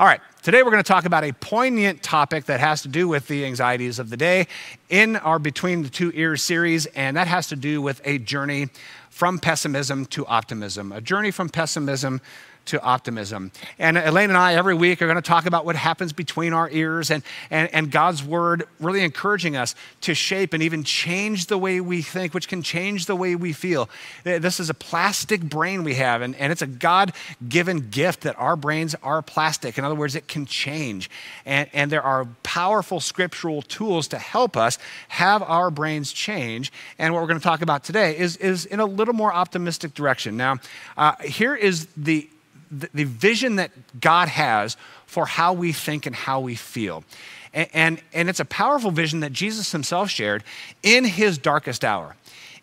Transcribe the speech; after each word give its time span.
All 0.00 0.06
right, 0.06 0.20
today 0.44 0.62
we're 0.62 0.70
going 0.70 0.84
to 0.84 0.86
talk 0.86 1.06
about 1.06 1.24
a 1.24 1.32
poignant 1.32 2.04
topic 2.04 2.44
that 2.44 2.60
has 2.60 2.82
to 2.82 2.88
do 2.88 3.08
with 3.08 3.26
the 3.26 3.44
anxieties 3.44 3.98
of 3.98 4.10
the 4.10 4.16
day 4.16 4.46
in 4.88 5.16
our 5.16 5.40
Between 5.40 5.82
the 5.82 5.88
Two 5.88 6.12
Ears 6.14 6.40
series, 6.40 6.86
and 6.86 7.16
that 7.16 7.26
has 7.26 7.48
to 7.48 7.56
do 7.56 7.82
with 7.82 8.00
a 8.04 8.18
journey 8.18 8.68
from 9.10 9.40
pessimism 9.40 10.06
to 10.06 10.24
optimism. 10.26 10.92
A 10.92 11.00
journey 11.00 11.32
from 11.32 11.48
pessimism 11.48 12.20
to 12.68 12.80
optimism. 12.82 13.52
And 13.78 13.98
Elaine 13.98 14.30
and 14.30 14.38
I, 14.38 14.54
every 14.54 14.74
week, 14.74 15.02
are 15.02 15.06
going 15.06 15.16
to 15.16 15.22
talk 15.22 15.46
about 15.46 15.64
what 15.64 15.76
happens 15.76 16.12
between 16.12 16.52
our 16.52 16.70
ears 16.70 17.10
and, 17.10 17.22
and, 17.50 17.72
and 17.74 17.90
God's 17.90 18.22
word 18.22 18.64
really 18.78 19.02
encouraging 19.02 19.56
us 19.56 19.74
to 20.02 20.14
shape 20.14 20.52
and 20.52 20.62
even 20.62 20.84
change 20.84 21.46
the 21.46 21.58
way 21.58 21.80
we 21.80 22.02
think, 22.02 22.34
which 22.34 22.48
can 22.48 22.62
change 22.62 23.06
the 23.06 23.16
way 23.16 23.34
we 23.34 23.52
feel. 23.52 23.88
This 24.24 24.60
is 24.60 24.70
a 24.70 24.74
plastic 24.74 25.42
brain 25.42 25.84
we 25.84 25.94
have, 25.94 26.22
and, 26.22 26.34
and 26.36 26.52
it's 26.52 26.62
a 26.62 26.66
God 26.66 27.12
given 27.48 27.90
gift 27.90 28.22
that 28.22 28.38
our 28.38 28.56
brains 28.56 28.94
are 29.02 29.22
plastic. 29.22 29.78
In 29.78 29.84
other 29.84 29.94
words, 29.94 30.14
it 30.14 30.28
can 30.28 30.46
change. 30.46 31.10
And, 31.44 31.68
and 31.72 31.90
there 31.90 32.02
are 32.02 32.26
powerful 32.42 33.00
scriptural 33.00 33.62
tools 33.62 34.08
to 34.08 34.18
help 34.18 34.56
us 34.56 34.78
have 35.08 35.42
our 35.42 35.70
brains 35.70 36.12
change. 36.12 36.72
And 36.98 37.14
what 37.14 37.20
we're 37.20 37.28
going 37.28 37.40
to 37.40 37.44
talk 37.44 37.62
about 37.62 37.84
today 37.84 38.16
is, 38.16 38.36
is 38.36 38.66
in 38.66 38.80
a 38.80 38.86
little 38.86 39.14
more 39.14 39.32
optimistic 39.32 39.94
direction. 39.94 40.36
Now, 40.36 40.56
uh, 40.96 41.16
here 41.22 41.54
is 41.54 41.86
the 41.96 42.28
the, 42.70 43.04
vision 43.04 43.56
that 43.56 43.70
God 44.00 44.28
has 44.28 44.76
for 45.06 45.26
how 45.26 45.52
we 45.52 45.72
think 45.72 46.06
and 46.06 46.14
how 46.14 46.40
we 46.40 46.54
feel. 46.54 47.04
And, 47.52 47.68
and, 47.72 48.02
and 48.12 48.28
it's 48.28 48.40
a 48.40 48.44
powerful 48.44 48.90
vision 48.90 49.20
that 49.20 49.32
Jesus 49.32 49.72
himself 49.72 50.10
shared 50.10 50.44
in 50.82 51.04
his 51.04 51.38
darkest 51.38 51.84
hour 51.84 52.16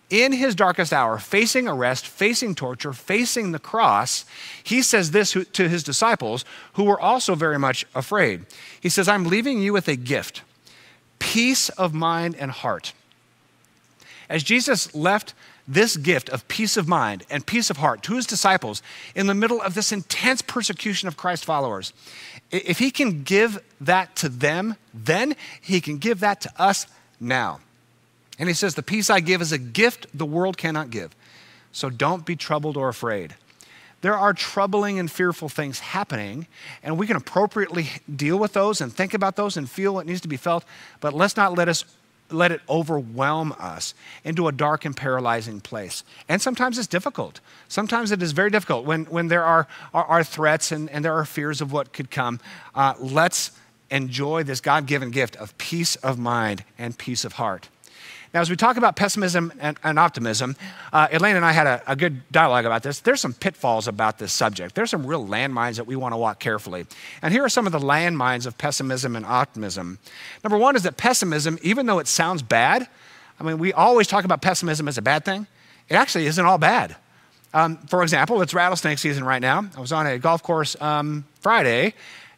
in 0.09 0.31
his 0.31 0.55
darkest 0.55 0.93
hour, 0.93 1.17
facing 1.17 1.67
arrest, 1.67 2.05
facing 2.07 2.53
torture, 2.53 2.93
facing 2.93 3.51
the 3.51 3.59
cross, 3.59 4.25
he 4.63 4.81
says 4.81 5.11
this 5.11 5.35
to 5.53 5.67
his 5.67 5.83
disciples 5.83 6.45
who 6.73 6.83
were 6.83 6.99
also 6.99 7.35
very 7.35 7.57
much 7.57 7.85
afraid. 7.95 8.45
He 8.79 8.89
says, 8.89 9.07
I'm 9.07 9.25
leaving 9.25 9.59
you 9.61 9.73
with 9.73 9.87
a 9.87 9.95
gift 9.95 10.41
peace 11.17 11.69
of 11.69 11.93
mind 11.93 12.35
and 12.35 12.51
heart. 12.51 12.93
As 14.29 14.43
Jesus 14.43 14.93
left 14.93 15.33
this 15.67 15.97
gift 15.97 16.29
of 16.29 16.47
peace 16.47 16.77
of 16.77 16.87
mind 16.87 17.23
and 17.29 17.45
peace 17.45 17.69
of 17.69 17.77
heart 17.77 18.03
to 18.03 18.15
his 18.15 18.25
disciples 18.25 18.83
in 19.15 19.27
the 19.27 19.33
middle 19.33 19.61
of 19.61 19.73
this 19.73 19.91
intense 19.91 20.41
persecution 20.41 21.07
of 21.07 21.17
Christ 21.17 21.45
followers. 21.45 21.93
If 22.51 22.79
he 22.79 22.91
can 22.91 23.23
give 23.23 23.59
that 23.81 24.15
to 24.17 24.29
them, 24.29 24.75
then 24.93 25.35
he 25.59 25.81
can 25.81 25.97
give 25.97 26.19
that 26.19 26.41
to 26.41 26.51
us 26.57 26.87
now. 27.19 27.59
And 28.37 28.49
he 28.49 28.53
says, 28.53 28.75
The 28.75 28.83
peace 28.83 29.09
I 29.09 29.19
give 29.19 29.41
is 29.41 29.51
a 29.51 29.57
gift 29.57 30.07
the 30.13 30.25
world 30.25 30.57
cannot 30.57 30.89
give. 30.89 31.15
So 31.71 31.89
don't 31.89 32.25
be 32.25 32.35
troubled 32.35 32.77
or 32.77 32.89
afraid. 32.89 33.35
There 34.01 34.15
are 34.15 34.33
troubling 34.33 34.99
and 34.99 35.09
fearful 35.09 35.49
things 35.49 35.79
happening, 35.79 36.45
and 36.83 36.97
we 36.97 37.07
can 37.07 37.15
appropriately 37.15 37.89
deal 38.13 38.37
with 38.37 38.53
those 38.53 38.79
and 38.79 38.93
think 38.93 39.15
about 39.15 39.35
those 39.35 39.57
and 39.57 39.67
feel 39.67 39.95
what 39.95 40.05
needs 40.05 40.21
to 40.21 40.27
be 40.27 40.37
felt, 40.37 40.63
but 40.99 41.13
let's 41.13 41.35
not 41.35 41.57
let 41.57 41.67
us 41.67 41.85
let 42.31 42.51
it 42.51 42.61
overwhelm 42.67 43.53
us 43.59 43.93
into 44.23 44.47
a 44.47 44.51
dark 44.51 44.85
and 44.85 44.95
paralyzing 44.95 45.61
place. 45.61 46.03
And 46.27 46.41
sometimes 46.41 46.77
it's 46.77 46.87
difficult. 46.87 47.39
Sometimes 47.67 48.11
it 48.11 48.21
is 48.21 48.31
very 48.31 48.49
difficult 48.49 48.85
when, 48.85 49.05
when 49.05 49.27
there 49.27 49.43
are, 49.43 49.67
are, 49.93 50.05
are 50.05 50.23
threats 50.23 50.71
and, 50.71 50.89
and 50.89 51.05
there 51.05 51.15
are 51.15 51.25
fears 51.25 51.61
of 51.61 51.71
what 51.71 51.93
could 51.93 52.09
come. 52.09 52.39
Uh, 52.73 52.95
let's 52.99 53.51
enjoy 53.91 54.43
this 54.43 54.61
God 54.61 54.87
given 54.87 55.11
gift 55.11 55.35
of 55.35 55.57
peace 55.57 55.95
of 55.97 56.17
mind 56.17 56.63
and 56.77 56.97
peace 56.97 57.25
of 57.25 57.33
heart. 57.33 57.69
Now, 58.35 58.41
as 58.41 58.49
we 58.49 58.57
talk 58.57 58.75
about 58.75 58.97
pessimism 58.97 59.53
and, 59.61 59.77
and 59.81 59.97
optimism, 59.97 60.57
uh, 60.91 61.07
Elaine 61.09 61.37
and 61.37 61.45
I 61.45 61.53
had 61.53 61.67
a, 61.67 61.81
a, 61.87 61.95
good 61.95 62.29
dialogue 62.33 62.65
about 62.65 62.83
this. 62.83 62.99
There's 62.99 63.21
some 63.21 63.31
pitfalls 63.31 63.87
about 63.87 64.17
this 64.17 64.33
subject. 64.33 64.75
There's 64.75 64.89
some 64.89 65.07
real 65.07 65.25
landmines 65.25 65.77
that 65.77 65.87
we 65.87 65.95
want 65.95 66.11
to 66.11 66.17
walk 66.17 66.41
carefully. 66.41 66.85
And 67.21 67.33
here 67.33 67.45
are 67.45 67.49
some 67.49 67.65
of 67.65 67.71
the 67.71 67.79
landmines 67.79 68.45
of 68.45 68.57
pessimism 68.57 69.15
and 69.15 69.25
optimism. 69.25 69.99
Number 70.43 70.57
one 70.57 70.75
is 70.75 70.83
that 70.83 70.97
pessimism, 70.97 71.57
even 71.61 71.85
though 71.85 71.99
it 71.99 72.07
sounds 72.07 72.41
bad, 72.41 72.89
I 73.39 73.43
mean, 73.45 73.57
we 73.57 73.71
always 73.71 74.05
talk 74.05 74.25
about 74.25 74.41
pessimism 74.41 74.89
as 74.89 74.97
a 74.97 75.01
bad 75.01 75.23
thing. 75.23 75.47
It 75.87 75.95
actually 75.95 76.25
isn't 76.25 76.45
all 76.45 76.57
bad. 76.57 76.97
Um, 77.53 77.77
for 77.87 78.03
example, 78.03 78.41
it's 78.41 78.53
rattlesnake 78.53 78.97
season 78.97 79.23
right 79.23 79.41
now. 79.41 79.65
I 79.77 79.79
was 79.79 79.93
on 79.93 80.07
a 80.07 80.19
golf 80.19 80.43
course 80.43 80.75
um, 80.81 81.23
Friday, 81.39 81.93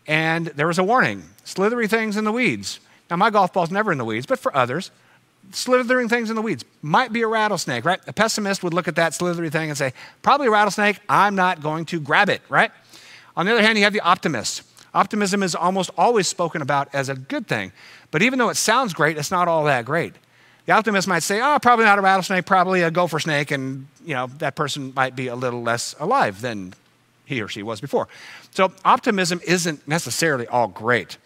and 0.05 0.45
there 0.45 0.67
was 0.67 0.77
a 0.77 0.83
warning 0.83 1.23
slithery 1.43 1.87
things 1.87 2.17
in 2.17 2.23
the 2.23 2.31
weeds. 2.31 2.81
Now, 3.09 3.15
my 3.15 3.31
golf 3.31 3.51
ball's 3.51 3.71
never 3.71 3.91
in 3.91 3.97
the 3.97 4.05
weeds, 4.05 4.27
but 4.27 4.37
for 4.37 4.55
others, 4.55 4.91
slithering 5.51 6.09
things 6.09 6.29
in 6.29 6.35
the 6.35 6.41
weeds. 6.41 6.65
Might 6.81 7.13
be 7.13 7.21
a 7.21 7.27
rattlesnake, 7.27 7.85
right? 7.85 7.99
A 8.07 8.13
pessimist 8.13 8.63
would 8.63 8.73
look 8.73 8.87
at 8.87 8.95
that 8.95 9.13
slithery 9.13 9.49
thing 9.49 9.69
and 9.69 9.77
say, 9.77 9.93
probably 10.21 10.47
a 10.47 10.51
rattlesnake, 10.51 10.99
I'm 11.07 11.35
not 11.35 11.61
going 11.61 11.85
to 11.85 11.99
grab 11.99 12.29
it, 12.29 12.41
right? 12.49 12.71
On 13.35 13.45
the 13.45 13.51
other 13.51 13.61
hand, 13.61 13.77
you 13.77 13.83
have 13.83 13.93
the 13.93 14.01
optimist. 14.01 14.63
Optimism 14.93 15.43
is 15.43 15.55
almost 15.55 15.91
always 15.97 16.27
spoken 16.27 16.61
about 16.61 16.89
as 16.93 17.09
a 17.09 17.15
good 17.15 17.47
thing, 17.47 17.71
but 18.11 18.21
even 18.21 18.39
though 18.39 18.49
it 18.49 18.57
sounds 18.57 18.93
great, 18.93 19.17
it's 19.17 19.31
not 19.31 19.47
all 19.47 19.65
that 19.65 19.85
great. 19.85 20.13
The 20.65 20.73
optimist 20.73 21.07
might 21.07 21.23
say, 21.23 21.39
oh, 21.41 21.59
probably 21.61 21.85
not 21.85 21.97
a 21.97 22.01
rattlesnake, 22.01 22.45
probably 22.45 22.81
a 22.81 22.91
gopher 22.91 23.19
snake, 23.19 23.51
and 23.51 23.87
you 24.03 24.13
know, 24.13 24.27
that 24.39 24.55
person 24.55 24.91
might 24.95 25.15
be 25.15 25.27
a 25.27 25.35
little 25.35 25.61
less 25.61 25.95
alive 25.99 26.41
than 26.41 26.73
he 27.25 27.41
or 27.41 27.47
she 27.47 27.61
was 27.61 27.79
before. 27.79 28.07
So 28.51 28.71
optimism 28.83 29.39
isn't 29.45 29.87
necessarily 29.87 30.47
all 30.47 30.67
great. 30.67 31.17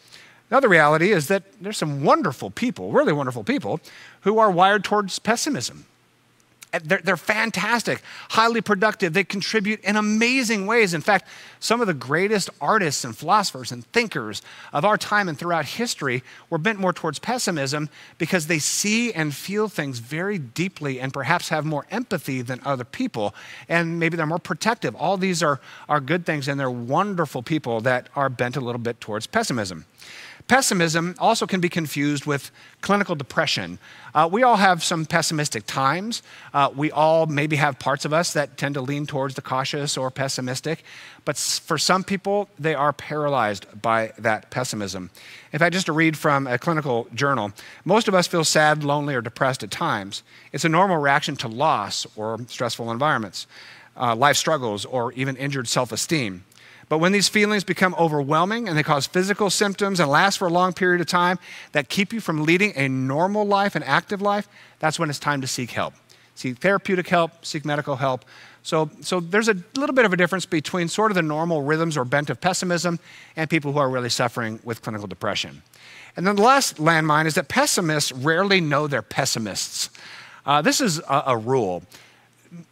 Another 0.50 0.68
reality 0.68 1.12
is 1.12 1.28
that 1.30 1.44
there's 1.62 1.78
some 1.78 2.04
wonderful 2.04 2.50
people, 2.50 2.92
really 2.92 3.14
wonderful 3.14 3.44
people, 3.44 3.80
who 4.22 4.40
are 4.40 4.52
wired 4.52 4.84
towards 4.84 5.20
pessimism. 5.20 5.86
Uh, 6.74 6.80
they're, 6.84 7.02
they're, 7.04 7.18
fantastic, 7.18 8.02
highly 8.30 8.62
productive. 8.62 9.12
They 9.12 9.26
contribute 9.26 9.82
in 9.82 9.98
amazing 9.98 10.68
ways. 10.68 10.94
In 10.94 11.02
fact, 11.02 11.28
some 11.60 11.82
of 11.82 11.88
the 11.88 11.94
greatest 11.94 12.50
artists 12.62 13.04
and 13.04 13.16
philosophers 13.16 13.74
and 13.74 13.86
thinkers 13.88 14.42
of 14.72 14.86
our 14.86 14.98
time 14.98 15.28
and 15.28 15.38
throughout 15.38 15.66
history 15.66 16.24
were 16.50 16.58
bent 16.58 16.80
more 16.80 16.94
towards 16.94 17.20
pessimism 17.20 17.90
because 18.18 18.48
they 18.48 18.60
see 18.60 19.12
and 19.12 19.36
feel 19.36 19.68
things 19.68 20.00
very 20.00 20.38
deeply 20.38 21.00
and 21.00 21.14
perhaps 21.14 21.50
have 21.50 21.66
more 21.66 21.86
empathy 21.92 22.42
than 22.42 22.62
other 22.64 22.86
people. 22.86 23.36
And 23.68 24.00
maybe 24.00 24.16
they're 24.16 24.26
more 24.26 24.40
protective. 24.40 24.96
All 24.96 25.18
these 25.18 25.44
are, 25.44 25.60
are 25.90 26.00
good 26.00 26.26
things, 26.26 26.48
and 26.48 26.58
they're 26.58 26.72
wonderful 26.72 27.44
people 27.44 27.82
that 27.82 28.08
are 28.16 28.30
bent 28.30 28.56
a 28.56 28.62
little 28.62 28.80
bit 28.80 29.02
towards 29.02 29.28
pessimism. 29.28 29.86
Pessimism 30.52 31.16
also 31.18 31.48
can 31.48 31.62
be 31.62 31.70
confused 31.70 32.26
with 32.26 32.52
clinical 32.82 33.16
depression. 33.16 33.80
Uh, 34.14 34.28
we 34.30 34.44
all 34.44 34.58
have 34.58 34.84
some 34.84 35.06
pessimistic 35.06 35.66
times. 35.66 36.22
Uh, 36.54 36.70
we 36.76 36.92
all 36.92 37.26
maybe 37.26 37.56
have 37.56 37.80
parts 37.80 38.04
of 38.04 38.12
us 38.12 38.34
that 38.34 38.58
tend 38.58 38.76
to 38.76 38.82
lean 38.82 39.06
towards 39.06 39.36
the 39.36 39.42
cautious 39.42 39.96
or 39.96 40.12
pessimistic, 40.12 40.84
but 41.24 41.38
for 41.38 41.78
some 41.78 42.04
people, 42.04 42.50
they 42.60 42.76
are 42.76 42.92
paralyzed 42.92 43.66
by 43.82 44.12
that 44.18 44.50
pessimism. 44.50 45.10
In 45.54 45.60
fact, 45.60 45.72
just 45.72 45.86
to 45.86 45.94
read 45.94 46.18
from 46.18 46.48
a 46.48 46.58
clinical 46.58 47.08
journal, 47.16 47.54
most 47.86 48.10
of 48.10 48.14
us 48.14 48.28
feel 48.28 48.44
sad, 48.44 48.84
lonely, 48.84 49.16
or 49.16 49.22
depressed 49.22 49.64
at 49.64 49.72
times. 49.72 50.22
It's 50.52 50.66
a 50.66 50.70
normal 50.70 50.98
reaction 50.98 51.38
to 51.38 51.48
loss 51.48 52.06
or 52.18 52.38
stressful 52.50 52.92
environments, 52.92 53.48
uh, 53.96 54.18
life 54.18 54.36
struggles, 54.36 54.84
or 54.84 55.14
even 55.14 55.38
injured 55.38 55.70
self 55.70 55.94
esteem. 55.94 56.44
But 56.92 56.98
when 56.98 57.14
these 57.14 57.30
feelings 57.30 57.64
become 57.64 57.96
overwhelming 57.98 58.68
and 58.68 58.78
they 58.78 58.84
cause 58.84 59.08
physical 59.08 59.50
symptoms 59.50 60.02
and 60.02 60.10
last 60.10 60.36
for 60.36 60.50
a 60.50 60.52
long 60.52 60.74
period 60.74 61.00
of 61.00 61.08
time 61.08 61.40
that 61.72 61.88
keep 61.88 62.12
you 62.12 62.20
from 62.20 62.44
leading 62.44 62.74
a 62.76 62.90
normal 62.90 63.48
life, 63.48 63.76
an 63.78 63.84
active 63.84 64.22
life, 64.22 64.50
that's 64.80 65.00
when 65.00 65.10
it's 65.10 65.18
time 65.18 65.40
to 65.40 65.48
seek 65.48 65.72
help. 65.72 65.94
Seek 66.36 66.58
therapeutic 66.58 67.08
help, 67.08 67.46
seek 67.46 67.64
medical 67.64 67.96
help. 67.96 68.26
So, 68.62 68.90
so 69.00 69.22
there's 69.22 69.48
a 69.48 69.56
little 69.78 69.96
bit 69.96 70.04
of 70.04 70.12
a 70.12 70.18
difference 70.18 70.46
between 70.46 70.90
sort 70.90 71.12
of 71.12 71.16
the 71.16 71.22
normal 71.22 71.62
rhythms 71.62 71.96
or 71.96 72.04
bent 72.04 72.30
of 72.30 72.42
pessimism 72.42 73.00
and 73.38 73.50
people 73.50 73.72
who 73.72 73.80
are 73.80 73.90
really 73.90 74.10
suffering 74.10 74.60
with 74.66 74.82
clinical 74.82 75.08
depression. 75.08 75.62
And 76.18 76.28
then 76.28 76.36
the 76.36 76.42
last 76.42 76.76
landmine 76.76 77.26
is 77.26 77.36
that 77.36 77.48
pessimists 77.48 78.12
rarely 78.12 78.60
know 78.60 78.88
they're 78.88 79.02
pessimists. 79.02 79.92
Uh, 80.46 80.62
this 80.62 80.82
is 80.82 81.00
a, 81.00 81.24
a 81.28 81.38
rule. 81.38 81.84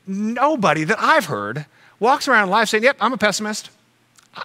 Nobody 0.06 0.84
that 0.84 1.00
I've 1.00 1.28
heard 1.28 1.68
walks 2.02 2.28
around 2.28 2.50
life 2.50 2.68
saying, 2.68 2.84
Yep, 2.84 2.98
I'm 3.00 3.14
a 3.14 3.18
pessimist. 3.18 3.70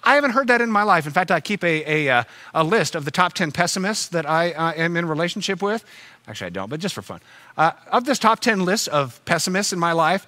I 0.03 0.15
haven't 0.15 0.31
heard 0.31 0.47
that 0.47 0.61
in 0.61 0.69
my 0.69 0.83
life. 0.83 1.05
In 1.05 1.11
fact, 1.11 1.31
I 1.31 1.39
keep 1.39 1.63
a, 1.63 2.07
a, 2.07 2.09
uh, 2.09 2.23
a 2.53 2.63
list 2.63 2.95
of 2.95 3.05
the 3.05 3.11
top 3.11 3.33
10 3.33 3.51
pessimists 3.51 4.07
that 4.07 4.27
I 4.27 4.51
uh, 4.51 4.73
am 4.73 4.97
in 4.97 5.07
relationship 5.07 5.61
with. 5.61 5.85
Actually, 6.27 6.47
I 6.47 6.49
don't, 6.49 6.69
but 6.69 6.79
just 6.79 6.95
for 6.95 7.01
fun. 7.01 7.21
Uh, 7.57 7.71
of 7.91 8.05
this 8.05 8.17
top 8.17 8.39
10 8.39 8.65
list 8.65 8.87
of 8.87 9.23
pessimists 9.25 9.73
in 9.73 9.79
my 9.79 9.91
life, 9.91 10.25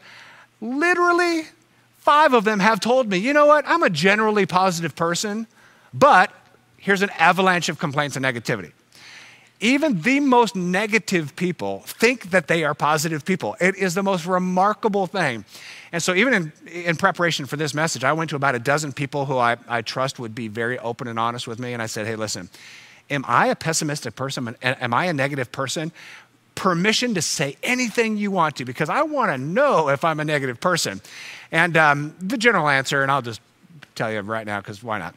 literally 0.61 1.43
five 1.97 2.33
of 2.33 2.43
them 2.43 2.59
have 2.59 2.79
told 2.79 3.09
me, 3.09 3.17
you 3.17 3.33
know 3.33 3.47
what, 3.47 3.65
I'm 3.67 3.83
a 3.83 3.89
generally 3.89 4.45
positive 4.45 4.95
person, 4.95 5.47
but 5.93 6.31
here's 6.77 7.01
an 7.01 7.09
avalanche 7.17 7.67
of 7.67 7.79
complaints 7.79 8.15
and 8.15 8.23
negativity. 8.23 8.71
Even 9.59 10.01
the 10.01 10.19
most 10.19 10.55
negative 10.55 11.35
people 11.35 11.79
think 11.79 12.29
that 12.29 12.47
they 12.47 12.63
are 12.63 12.75
positive 12.75 13.25
people. 13.25 13.55
It 13.59 13.75
is 13.75 13.95
the 13.95 14.03
most 14.03 14.27
remarkable 14.27 15.07
thing. 15.07 15.45
And 15.91 16.03
so, 16.03 16.13
even 16.13 16.33
in, 16.33 16.51
in 16.71 16.95
preparation 16.95 17.47
for 17.47 17.55
this 17.55 17.73
message, 17.73 18.03
I 18.03 18.13
went 18.13 18.29
to 18.29 18.35
about 18.35 18.53
a 18.53 18.59
dozen 18.59 18.93
people 18.93 19.25
who 19.25 19.37
I, 19.37 19.57
I 19.67 19.81
trust 19.81 20.19
would 20.19 20.35
be 20.35 20.47
very 20.47 20.77
open 20.77 21.07
and 21.07 21.17
honest 21.17 21.47
with 21.47 21.59
me. 21.59 21.73
And 21.73 21.81
I 21.81 21.87
said, 21.87 22.05
hey, 22.05 22.15
listen, 22.15 22.49
am 23.09 23.25
I 23.27 23.47
a 23.47 23.55
pessimistic 23.55 24.15
person? 24.15 24.55
Am 24.61 24.93
I 24.93 25.05
a 25.05 25.13
negative 25.13 25.51
person? 25.51 25.91
Permission 26.53 27.15
to 27.15 27.21
say 27.21 27.57
anything 27.63 28.17
you 28.17 28.29
want 28.29 28.57
to 28.57 28.65
because 28.65 28.89
I 28.89 29.03
want 29.03 29.31
to 29.31 29.37
know 29.37 29.89
if 29.89 30.03
I'm 30.03 30.19
a 30.19 30.25
negative 30.25 30.59
person. 30.59 31.01
And 31.51 31.77
um, 31.77 32.15
the 32.19 32.37
general 32.37 32.67
answer, 32.67 33.01
and 33.01 33.11
I'll 33.11 33.21
just 33.21 33.41
tell 33.95 34.11
you 34.11 34.19
right 34.21 34.45
now 34.45 34.59
because 34.59 34.83
why 34.83 34.99
not? 34.99 35.15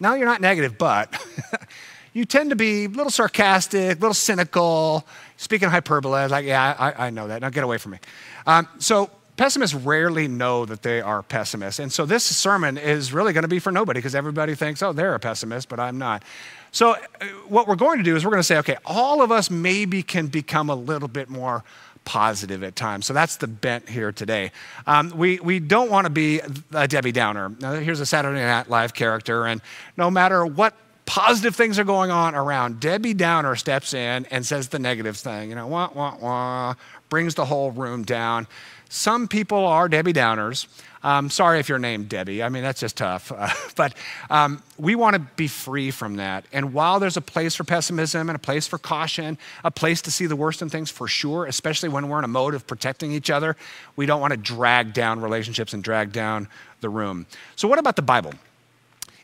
Now 0.00 0.14
you're 0.14 0.26
not 0.26 0.40
negative, 0.40 0.78
but 0.78 1.14
you 2.12 2.24
tend 2.24 2.50
to 2.50 2.56
be 2.56 2.84
a 2.84 2.88
little 2.88 3.10
sarcastic, 3.10 3.98
a 3.98 4.00
little 4.00 4.14
cynical, 4.14 5.06
speaking 5.36 5.68
hyperbole. 5.68 6.26
Like, 6.28 6.44
yeah, 6.44 6.74
I, 6.78 7.06
I 7.06 7.10
know 7.10 7.28
that. 7.28 7.40
Now 7.40 7.50
get 7.50 7.64
away 7.64 7.78
from 7.78 7.92
me. 7.92 7.98
Um, 8.46 8.68
so 8.78 9.10
pessimists 9.36 9.74
rarely 9.74 10.28
know 10.28 10.66
that 10.66 10.82
they 10.82 11.00
are 11.00 11.22
pessimists. 11.22 11.78
And 11.78 11.92
so 11.92 12.04
this 12.04 12.24
sermon 12.24 12.76
is 12.76 13.12
really 13.12 13.32
going 13.32 13.42
to 13.42 13.48
be 13.48 13.58
for 13.58 13.72
nobody 13.72 13.98
because 13.98 14.14
everybody 14.14 14.54
thinks, 14.54 14.82
oh, 14.82 14.92
they're 14.92 15.14
a 15.14 15.20
pessimist, 15.20 15.68
but 15.68 15.80
I'm 15.80 15.98
not. 15.98 16.22
So, 16.70 16.92
uh, 16.92 17.26
what 17.48 17.68
we're 17.68 17.76
going 17.76 17.98
to 17.98 18.04
do 18.04 18.16
is 18.16 18.24
we're 18.24 18.30
going 18.30 18.40
to 18.40 18.44
say, 18.44 18.58
okay, 18.58 18.76
all 18.86 19.20
of 19.20 19.30
us 19.30 19.50
maybe 19.50 20.02
can 20.02 20.26
become 20.26 20.70
a 20.70 20.74
little 20.74 21.08
bit 21.08 21.28
more 21.28 21.64
positive 22.04 22.62
at 22.62 22.76
times. 22.76 23.06
So 23.06 23.12
that's 23.12 23.36
the 23.36 23.46
bent 23.46 23.88
here 23.88 24.10
today. 24.10 24.52
Um, 24.86 25.10
we, 25.10 25.38
we 25.40 25.60
don't 25.60 25.90
want 25.90 26.06
to 26.06 26.10
be 26.10 26.40
a 26.72 26.88
Debbie 26.88 27.12
Downer. 27.12 27.50
Now, 27.60 27.74
here's 27.74 28.00
a 28.00 28.06
Saturday 28.06 28.40
Night 28.40 28.68
Live 28.68 28.94
character, 28.94 29.46
and 29.46 29.60
no 29.96 30.10
matter 30.10 30.44
what 30.44 30.74
positive 31.06 31.54
things 31.54 31.78
are 31.78 31.84
going 31.84 32.10
on 32.10 32.34
around, 32.34 32.80
Debbie 32.80 33.14
Downer 33.14 33.56
steps 33.56 33.94
in 33.94 34.26
and 34.26 34.44
says 34.46 34.68
the 34.68 34.78
negative 34.78 35.16
thing, 35.16 35.50
you 35.50 35.54
know, 35.54 35.66
wah, 35.66 35.90
wah, 35.94 36.16
wah, 36.20 36.74
brings 37.08 37.34
the 37.34 37.44
whole 37.44 37.70
room 37.70 38.02
down. 38.04 38.46
Some 38.88 39.26
people 39.26 39.64
are 39.64 39.88
Debbie 39.88 40.12
Downers. 40.12 40.66
Um, 41.02 41.30
sorry 41.30 41.58
if 41.58 41.68
you're 41.68 41.78
named 41.78 42.08
Debbie. 42.08 42.42
I 42.42 42.48
mean, 42.48 42.62
that's 42.62 42.80
just 42.80 42.96
tough. 42.96 43.32
Uh, 43.42 43.48
but 43.74 43.94
um, 44.30 44.62
we 44.78 44.94
want 44.94 45.14
to 45.14 45.20
be 45.34 45.48
free 45.48 45.90
from 45.90 46.16
that. 46.16 46.44
And 46.52 46.72
while 46.72 47.00
there's 47.00 47.16
a 47.16 47.22
place 47.22 47.56
for 47.56 47.64
pessimism 47.64 48.28
and 48.28 48.36
a 48.36 48.38
place 48.38 48.68
for 48.68 48.78
caution, 48.78 49.36
a 49.64 49.70
place 49.70 50.02
to 50.02 50.10
see 50.10 50.26
the 50.26 50.36
worst 50.36 50.62
in 50.62 50.68
things 50.68 50.90
for 50.90 51.08
sure, 51.08 51.46
especially 51.46 51.88
when 51.88 52.08
we're 52.08 52.18
in 52.18 52.24
a 52.24 52.28
mode 52.28 52.54
of 52.54 52.66
protecting 52.66 53.10
each 53.10 53.30
other, 53.30 53.56
we 53.96 54.06
don't 54.06 54.20
want 54.20 54.32
to 54.32 54.36
drag 54.36 54.92
down 54.92 55.20
relationships 55.20 55.72
and 55.72 55.82
drag 55.82 56.12
down 56.12 56.46
the 56.82 56.88
room. 56.88 57.26
So, 57.56 57.66
what 57.66 57.78
about 57.78 57.96
the 57.96 58.02
Bible? 58.02 58.34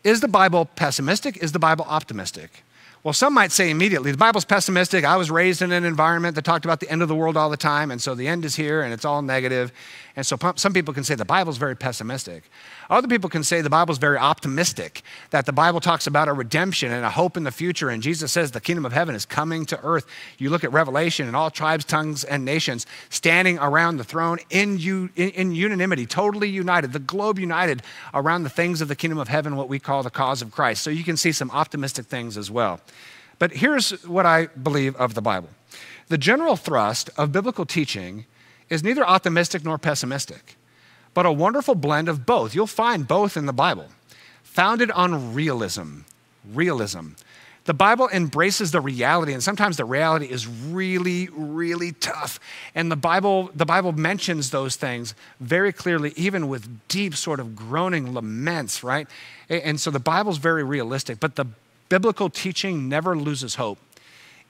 Is 0.04 0.20
the 0.20 0.28
Bible 0.28 0.64
pessimistic? 0.64 1.36
Is 1.38 1.52
the 1.52 1.58
Bible 1.58 1.84
optimistic? 1.88 2.64
Well, 3.04 3.14
some 3.14 3.32
might 3.32 3.52
say 3.52 3.70
immediately, 3.70 4.10
the 4.10 4.18
Bible's 4.18 4.44
pessimistic. 4.44 5.04
I 5.04 5.16
was 5.16 5.30
raised 5.30 5.62
in 5.62 5.70
an 5.70 5.84
environment 5.84 6.34
that 6.34 6.44
talked 6.44 6.64
about 6.64 6.80
the 6.80 6.90
end 6.90 7.00
of 7.00 7.08
the 7.08 7.14
world 7.14 7.36
all 7.36 7.48
the 7.48 7.56
time, 7.56 7.90
and 7.90 8.02
so 8.02 8.14
the 8.14 8.26
end 8.26 8.44
is 8.44 8.56
here 8.56 8.82
and 8.82 8.92
it's 8.92 9.04
all 9.04 9.22
negative. 9.22 9.72
And 10.16 10.26
so 10.26 10.36
some 10.56 10.72
people 10.72 10.92
can 10.92 11.04
say 11.04 11.14
the 11.14 11.24
Bible's 11.24 11.58
very 11.58 11.76
pessimistic. 11.76 12.50
Other 12.90 13.06
people 13.06 13.28
can 13.28 13.44
say 13.44 13.60
the 13.60 13.68
Bible's 13.68 13.98
very 13.98 14.16
optimistic, 14.16 15.02
that 15.30 15.44
the 15.44 15.52
Bible 15.52 15.80
talks 15.80 16.06
about 16.06 16.28
a 16.28 16.32
redemption 16.32 16.90
and 16.90 17.04
a 17.04 17.10
hope 17.10 17.36
in 17.36 17.44
the 17.44 17.50
future, 17.50 17.90
and 17.90 18.02
Jesus 18.02 18.32
says 18.32 18.52
the 18.52 18.60
kingdom 18.60 18.86
of 18.86 18.92
heaven 18.92 19.14
is 19.14 19.26
coming 19.26 19.66
to 19.66 19.80
earth. 19.82 20.06
You 20.38 20.48
look 20.48 20.64
at 20.64 20.72
Revelation 20.72 21.26
and 21.26 21.36
all 21.36 21.50
tribes, 21.50 21.84
tongues, 21.84 22.24
and 22.24 22.44
nations 22.44 22.86
standing 23.10 23.58
around 23.58 23.98
the 23.98 24.04
throne 24.04 24.38
in, 24.48 24.78
in, 24.78 25.30
in 25.30 25.52
unanimity, 25.52 26.06
totally 26.06 26.48
united, 26.48 26.92
the 26.92 26.98
globe 26.98 27.38
united 27.38 27.82
around 28.14 28.44
the 28.44 28.50
things 28.50 28.80
of 28.80 28.88
the 28.88 28.96
kingdom 28.96 29.18
of 29.18 29.28
heaven, 29.28 29.56
what 29.56 29.68
we 29.68 29.78
call 29.78 30.02
the 30.02 30.10
cause 30.10 30.40
of 30.40 30.50
Christ. 30.50 30.82
So 30.82 30.90
you 30.90 31.04
can 31.04 31.16
see 31.16 31.32
some 31.32 31.50
optimistic 31.50 32.06
things 32.06 32.38
as 32.38 32.50
well. 32.50 32.80
But 33.38 33.52
here's 33.52 33.90
what 34.06 34.26
I 34.26 34.46
believe 34.46 34.96
of 34.96 35.14
the 35.14 35.22
Bible 35.22 35.50
the 36.08 36.18
general 36.18 36.56
thrust 36.56 37.10
of 37.18 37.32
biblical 37.32 37.66
teaching 37.66 38.24
is 38.70 38.82
neither 38.82 39.06
optimistic 39.06 39.64
nor 39.64 39.78
pessimistic, 39.78 40.56
but 41.18 41.26
a 41.26 41.32
wonderful 41.32 41.74
blend 41.74 42.08
of 42.08 42.24
both. 42.24 42.54
You'll 42.54 42.68
find 42.68 43.08
both 43.08 43.36
in 43.36 43.46
the 43.46 43.52
Bible, 43.52 43.88
founded 44.44 44.88
on 44.92 45.34
realism. 45.34 46.02
Realism. 46.48 47.08
The 47.64 47.74
Bible 47.74 48.08
embraces 48.12 48.70
the 48.70 48.80
reality, 48.80 49.32
and 49.32 49.42
sometimes 49.42 49.78
the 49.78 49.84
reality 49.84 50.26
is 50.26 50.46
really, 50.46 51.28
really 51.32 51.90
tough. 51.90 52.38
And 52.72 52.88
the 52.88 52.94
Bible, 52.94 53.50
the 53.52 53.66
Bible 53.66 53.90
mentions 53.90 54.50
those 54.50 54.76
things 54.76 55.16
very 55.40 55.72
clearly, 55.72 56.12
even 56.14 56.46
with 56.46 56.86
deep, 56.86 57.16
sort 57.16 57.40
of 57.40 57.56
groaning 57.56 58.14
laments, 58.14 58.84
right? 58.84 59.08
And 59.48 59.80
so 59.80 59.90
the 59.90 59.98
Bible's 59.98 60.38
very 60.38 60.62
realistic, 60.62 61.18
but 61.18 61.34
the 61.34 61.46
biblical 61.88 62.30
teaching 62.30 62.88
never 62.88 63.18
loses 63.18 63.56
hope. 63.56 63.80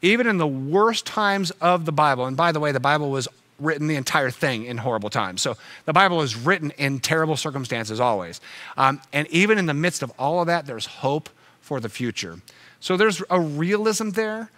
Even 0.02 0.26
in 0.26 0.36
the 0.36 0.46
worst 0.46 1.06
times 1.06 1.50
of 1.62 1.86
the 1.86 1.92
Bible, 1.92 2.26
and 2.26 2.36
by 2.36 2.52
the 2.52 2.60
way, 2.60 2.72
the 2.72 2.78
Bible 2.78 3.10
was 3.10 3.26
written 3.58 3.86
the 3.88 3.96
entire 3.96 4.30
thing 4.30 4.64
in 4.64 4.78
horrible 4.78 5.10
times. 5.10 5.42
So 5.42 5.56
the 5.84 5.92
Bible 5.92 6.22
is 6.22 6.36
written 6.36 6.70
in 6.72 7.00
terrible 7.00 7.36
circumstances 7.36 8.00
always. 8.00 8.40
Um, 8.76 9.00
and 9.12 9.26
even 9.28 9.58
in 9.58 9.66
the 9.66 9.74
midst 9.74 10.02
of 10.02 10.12
all 10.18 10.40
of 10.40 10.46
that, 10.46 10.66
there's 10.66 10.86
hope 10.86 11.28
for 11.60 11.80
the 11.80 11.88
future. 11.88 12.38
So 12.80 12.96
there's 12.96 13.22
a 13.30 13.40
realism 13.40 14.10
there, 14.10 14.50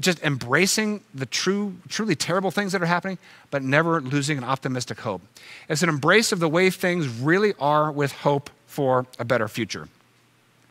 just 0.00 0.22
embracing 0.22 1.02
the 1.14 1.26
true, 1.26 1.76
truly 1.88 2.16
terrible 2.16 2.50
things 2.50 2.72
that 2.72 2.82
are 2.82 2.86
happening, 2.86 3.18
but 3.50 3.62
never 3.62 4.00
losing 4.00 4.38
an 4.38 4.44
optimistic 4.44 5.00
hope. 5.00 5.22
It's 5.68 5.82
an 5.82 5.88
embrace 5.88 6.32
of 6.32 6.40
the 6.40 6.48
way 6.48 6.70
things 6.70 7.08
really 7.08 7.54
are 7.60 7.92
with 7.92 8.12
hope 8.12 8.50
for 8.66 9.06
a 9.18 9.24
better 9.24 9.46
future. 9.46 9.88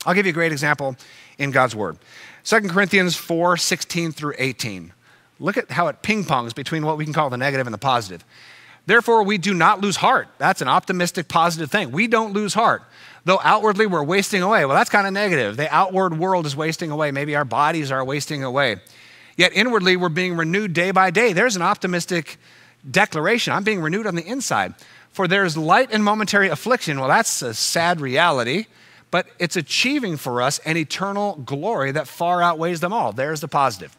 I'll 0.05 0.13
give 0.13 0.25
you 0.25 0.31
a 0.31 0.33
great 0.33 0.51
example 0.51 0.97
in 1.37 1.51
God's 1.51 1.75
Word. 1.75 1.97
2 2.43 2.61
Corinthians 2.67 3.15
4 3.15 3.55
16 3.55 4.11
through 4.11 4.33
18. 4.37 4.91
Look 5.39 5.57
at 5.57 5.71
how 5.71 5.87
it 5.87 6.01
ping 6.01 6.23
pongs 6.23 6.53
between 6.55 6.85
what 6.85 6.97
we 6.97 7.03
can 7.03 7.13
call 7.13 7.29
the 7.29 7.37
negative 7.37 7.67
and 7.67 7.73
the 7.73 7.79
positive. 7.79 8.23
Therefore, 8.85 9.23
we 9.23 9.37
do 9.37 9.53
not 9.53 9.81
lose 9.81 9.97
heart. 9.97 10.27
That's 10.37 10.61
an 10.61 10.67
optimistic, 10.67 11.27
positive 11.27 11.71
thing. 11.71 11.91
We 11.91 12.07
don't 12.07 12.33
lose 12.33 12.53
heart. 12.53 12.83
Though 13.25 13.39
outwardly 13.41 13.85
we're 13.85 14.03
wasting 14.03 14.41
away. 14.41 14.65
Well, 14.65 14.75
that's 14.75 14.89
kind 14.89 15.07
of 15.07 15.13
negative. 15.13 15.55
The 15.55 15.73
outward 15.73 16.17
world 16.17 16.45
is 16.45 16.55
wasting 16.55 16.91
away. 16.91 17.11
Maybe 17.11 17.35
our 17.35 17.45
bodies 17.45 17.91
are 17.91 18.03
wasting 18.03 18.43
away. 18.43 18.77
Yet 19.37 19.53
inwardly 19.53 19.95
we're 19.95 20.09
being 20.09 20.35
renewed 20.35 20.73
day 20.73 20.91
by 20.91 21.11
day. 21.11 21.31
There's 21.31 21.55
an 21.55 21.61
optimistic 21.61 22.37
declaration. 22.89 23.53
I'm 23.53 23.63
being 23.63 23.81
renewed 23.81 24.05
on 24.05 24.15
the 24.15 24.25
inside. 24.25 24.73
For 25.11 25.27
there's 25.27 25.55
light 25.55 25.89
and 25.91 26.03
momentary 26.03 26.49
affliction. 26.49 26.99
Well, 26.99 27.07
that's 27.07 27.41
a 27.41 27.53
sad 27.53 28.01
reality, 28.01 28.65
but 29.11 29.27
it's 29.39 29.55
achieving 29.55 30.17
for 30.17 30.41
us 30.41 30.59
an 30.59 30.75
eternal 30.75 31.35
glory 31.45 31.91
that 31.91 32.07
far 32.07 32.41
outweighs 32.41 32.81
them 32.81 32.91
all. 32.91 33.13
There's 33.13 33.39
the 33.39 33.47
positive. 33.47 33.95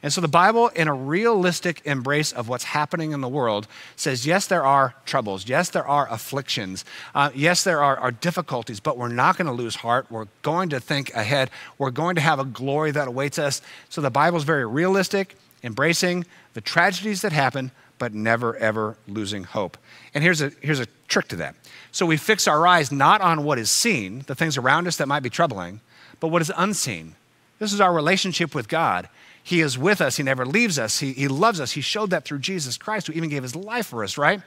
And 0.00 0.12
so 0.12 0.20
the 0.20 0.28
Bible, 0.28 0.68
in 0.68 0.86
a 0.86 0.94
realistic 0.94 1.82
embrace 1.84 2.32
of 2.32 2.48
what's 2.48 2.64
happening 2.64 3.10
in 3.10 3.20
the 3.20 3.28
world, 3.28 3.66
says 3.96 4.24
yes, 4.24 4.46
there 4.46 4.64
are 4.64 4.94
troubles. 5.04 5.48
Yes, 5.48 5.70
there 5.70 5.86
are 5.86 6.08
afflictions. 6.08 6.84
Uh, 7.16 7.30
yes, 7.34 7.64
there 7.64 7.82
are, 7.82 7.96
are 7.96 8.12
difficulties, 8.12 8.78
but 8.78 8.96
we're 8.96 9.08
not 9.08 9.36
going 9.36 9.48
to 9.48 9.52
lose 9.52 9.74
heart. 9.76 10.06
We're 10.08 10.28
going 10.42 10.68
to 10.68 10.78
think 10.78 11.12
ahead. 11.14 11.50
We're 11.78 11.90
going 11.90 12.14
to 12.14 12.20
have 12.20 12.38
a 12.38 12.44
glory 12.44 12.92
that 12.92 13.08
awaits 13.08 13.40
us. 13.40 13.60
So 13.88 14.00
the 14.00 14.10
Bible 14.10 14.38
is 14.38 14.44
very 14.44 14.64
realistic, 14.64 15.34
embracing 15.64 16.26
the 16.54 16.60
tragedies 16.60 17.22
that 17.22 17.32
happen, 17.32 17.72
but 17.98 18.14
never, 18.14 18.56
ever 18.56 18.96
losing 19.08 19.42
hope. 19.42 19.76
And 20.14 20.22
here's 20.22 20.40
a, 20.40 20.52
here's 20.60 20.80
a 20.80 20.86
trick 21.08 21.26
to 21.28 21.36
that. 21.36 21.56
So 21.90 22.06
we 22.06 22.16
fix 22.16 22.46
our 22.46 22.64
eyes 22.68 22.92
not 22.92 23.20
on 23.20 23.42
what 23.42 23.58
is 23.58 23.68
seen, 23.68 24.22
the 24.28 24.36
things 24.36 24.56
around 24.56 24.86
us 24.86 24.96
that 24.98 25.08
might 25.08 25.24
be 25.24 25.30
troubling, 25.30 25.80
but 26.20 26.28
what 26.28 26.40
is 26.40 26.52
unseen. 26.56 27.16
This 27.58 27.72
is 27.72 27.80
our 27.80 27.92
relationship 27.92 28.54
with 28.54 28.68
God. 28.68 29.08
He 29.48 29.62
is 29.62 29.78
with 29.78 30.02
us. 30.02 30.18
He 30.18 30.22
never 30.22 30.44
leaves 30.44 30.78
us. 30.78 30.98
He, 30.98 31.14
he 31.14 31.26
loves 31.26 31.58
us. 31.58 31.72
He 31.72 31.80
showed 31.80 32.10
that 32.10 32.26
through 32.26 32.40
Jesus 32.40 32.76
Christ, 32.76 33.06
who 33.06 33.14
even 33.14 33.30
gave 33.30 33.42
his 33.42 33.56
life 33.56 33.86
for 33.86 34.04
us, 34.04 34.18
right? 34.18 34.42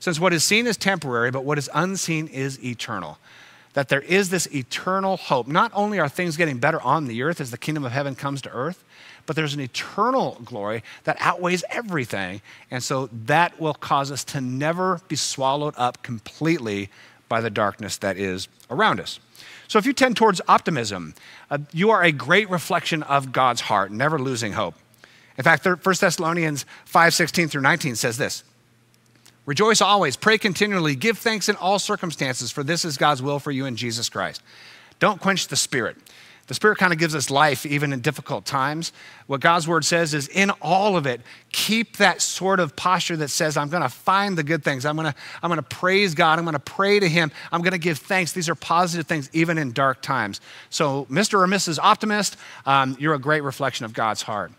Since 0.00 0.18
what 0.18 0.32
is 0.32 0.42
seen 0.42 0.66
is 0.66 0.76
temporary, 0.76 1.30
but 1.30 1.44
what 1.44 1.56
is 1.56 1.70
unseen 1.72 2.26
is 2.26 2.60
eternal. 2.64 3.18
That 3.74 3.88
there 3.88 4.00
is 4.00 4.30
this 4.30 4.52
eternal 4.52 5.18
hope. 5.18 5.46
Not 5.46 5.70
only 5.72 6.00
are 6.00 6.08
things 6.08 6.36
getting 6.36 6.58
better 6.58 6.80
on 6.80 7.06
the 7.06 7.22
earth 7.22 7.40
as 7.40 7.52
the 7.52 7.58
kingdom 7.58 7.84
of 7.84 7.92
heaven 7.92 8.16
comes 8.16 8.42
to 8.42 8.50
earth, 8.50 8.82
but 9.24 9.36
there's 9.36 9.54
an 9.54 9.60
eternal 9.60 10.40
glory 10.44 10.82
that 11.04 11.16
outweighs 11.20 11.62
everything. 11.70 12.42
And 12.72 12.82
so 12.82 13.08
that 13.26 13.60
will 13.60 13.74
cause 13.74 14.10
us 14.10 14.24
to 14.24 14.40
never 14.40 15.00
be 15.06 15.14
swallowed 15.14 15.74
up 15.76 16.02
completely 16.02 16.90
by 17.28 17.40
the 17.40 17.50
darkness 17.50 17.98
that 17.98 18.16
is 18.16 18.48
around 18.68 18.98
us. 18.98 19.20
So 19.70 19.78
if 19.78 19.86
you 19.86 19.92
tend 19.92 20.16
towards 20.16 20.40
optimism, 20.48 21.14
uh, 21.48 21.58
you 21.72 21.90
are 21.90 22.02
a 22.02 22.10
great 22.10 22.50
reflection 22.50 23.04
of 23.04 23.30
God's 23.30 23.60
heart, 23.60 23.92
never 23.92 24.18
losing 24.18 24.54
hope. 24.54 24.74
In 25.38 25.44
fact, 25.44 25.64
1 25.64 25.78
Thessalonians 25.84 26.66
5 26.86 27.14
16 27.14 27.46
through 27.46 27.60
19 27.60 27.94
says 27.94 28.16
this 28.16 28.42
Rejoice 29.46 29.80
always, 29.80 30.16
pray 30.16 30.38
continually, 30.38 30.96
give 30.96 31.18
thanks 31.18 31.48
in 31.48 31.54
all 31.54 31.78
circumstances, 31.78 32.50
for 32.50 32.64
this 32.64 32.84
is 32.84 32.96
God's 32.96 33.22
will 33.22 33.38
for 33.38 33.52
you 33.52 33.64
in 33.64 33.76
Jesus 33.76 34.08
Christ. 34.08 34.42
Don't 34.98 35.20
quench 35.20 35.46
the 35.46 35.54
spirit. 35.54 35.96
The 36.46 36.54
Spirit 36.54 36.78
kind 36.78 36.92
of 36.92 36.98
gives 36.98 37.14
us 37.14 37.30
life 37.30 37.64
even 37.64 37.92
in 37.92 38.00
difficult 38.00 38.44
times. 38.44 38.92
What 39.28 39.40
God's 39.40 39.68
Word 39.68 39.84
says 39.84 40.14
is 40.14 40.26
in 40.26 40.50
all 40.60 40.96
of 40.96 41.06
it, 41.06 41.20
keep 41.52 41.98
that 41.98 42.20
sort 42.20 42.58
of 42.58 42.74
posture 42.74 43.16
that 43.18 43.28
says, 43.28 43.56
I'm 43.56 43.68
going 43.68 43.82
to 43.82 43.88
find 43.88 44.36
the 44.36 44.42
good 44.42 44.64
things. 44.64 44.84
I'm 44.84 44.96
going 44.96 45.12
to, 45.12 45.14
I'm 45.42 45.48
going 45.48 45.58
to 45.58 45.62
praise 45.62 46.14
God. 46.14 46.38
I'm 46.38 46.44
going 46.44 46.54
to 46.54 46.58
pray 46.58 46.98
to 46.98 47.08
Him. 47.08 47.30
I'm 47.52 47.62
going 47.62 47.72
to 47.72 47.78
give 47.78 47.98
thanks. 47.98 48.32
These 48.32 48.48
are 48.48 48.56
positive 48.56 49.06
things, 49.06 49.30
even 49.32 49.58
in 49.58 49.72
dark 49.72 50.02
times. 50.02 50.40
So, 50.70 51.04
Mr. 51.06 51.34
or 51.34 51.46
Mrs. 51.46 51.78
Optimist, 51.80 52.36
um, 52.66 52.96
you're 52.98 53.14
a 53.14 53.20
great 53.20 53.42
reflection 53.42 53.84
of 53.84 53.92
God's 53.92 54.22
heart. 54.22 54.50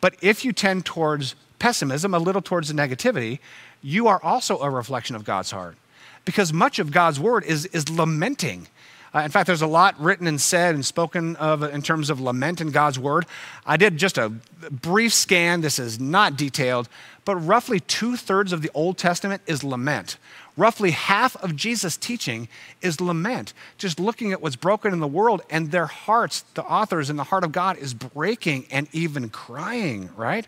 But 0.00 0.14
if 0.22 0.44
you 0.44 0.52
tend 0.52 0.86
towards 0.86 1.34
pessimism, 1.58 2.14
a 2.14 2.18
little 2.18 2.42
towards 2.42 2.68
the 2.68 2.74
negativity, 2.74 3.38
you 3.82 4.08
are 4.08 4.22
also 4.22 4.58
a 4.60 4.70
reflection 4.70 5.16
of 5.16 5.24
God's 5.24 5.50
heart. 5.50 5.76
Because 6.24 6.52
much 6.52 6.78
of 6.78 6.92
God's 6.92 7.18
Word 7.18 7.44
is, 7.44 7.66
is 7.66 7.88
lamenting 7.88 8.68
uh, 9.14 9.20
in 9.20 9.30
fact, 9.30 9.46
there's 9.46 9.62
a 9.62 9.66
lot 9.66 10.00
written 10.00 10.26
and 10.26 10.40
said 10.40 10.74
and 10.74 10.86
spoken 10.86 11.34
of 11.36 11.62
in 11.62 11.82
terms 11.82 12.10
of 12.10 12.20
lament 12.20 12.60
in 12.60 12.70
God's 12.70 12.98
word. 12.98 13.26
I 13.66 13.76
did 13.76 13.96
just 13.96 14.18
a 14.18 14.28
brief 14.70 15.12
scan. 15.12 15.62
This 15.62 15.78
is 15.78 15.98
not 15.98 16.36
detailed, 16.36 16.88
but 17.24 17.36
roughly 17.36 17.80
two 17.80 18.16
thirds 18.16 18.52
of 18.52 18.62
the 18.62 18.70
Old 18.72 18.98
Testament 18.98 19.42
is 19.46 19.64
lament. 19.64 20.16
roughly 20.56 20.90
half 20.90 21.36
of 21.42 21.56
Jesus' 21.56 21.96
teaching 21.96 22.48
is 22.82 23.00
lament, 23.00 23.54
just 23.78 23.98
looking 23.98 24.30
at 24.32 24.42
what's 24.42 24.56
broken 24.56 24.92
in 24.92 25.00
the 25.00 25.08
world, 25.08 25.42
and 25.48 25.70
their 25.70 25.86
hearts, 25.86 26.42
the 26.54 26.64
authors 26.64 27.08
in 27.08 27.16
the 27.16 27.24
heart 27.24 27.44
of 27.44 27.50
God, 27.50 27.78
is 27.78 27.94
breaking 27.94 28.66
and 28.70 28.86
even 28.92 29.30
crying, 29.30 30.10
right? 30.16 30.46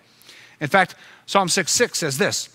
In 0.60 0.68
fact, 0.68 0.94
Psalm 1.26 1.48
6 1.48 1.72
6 1.72 1.98
says 1.98 2.18
this 2.18 2.48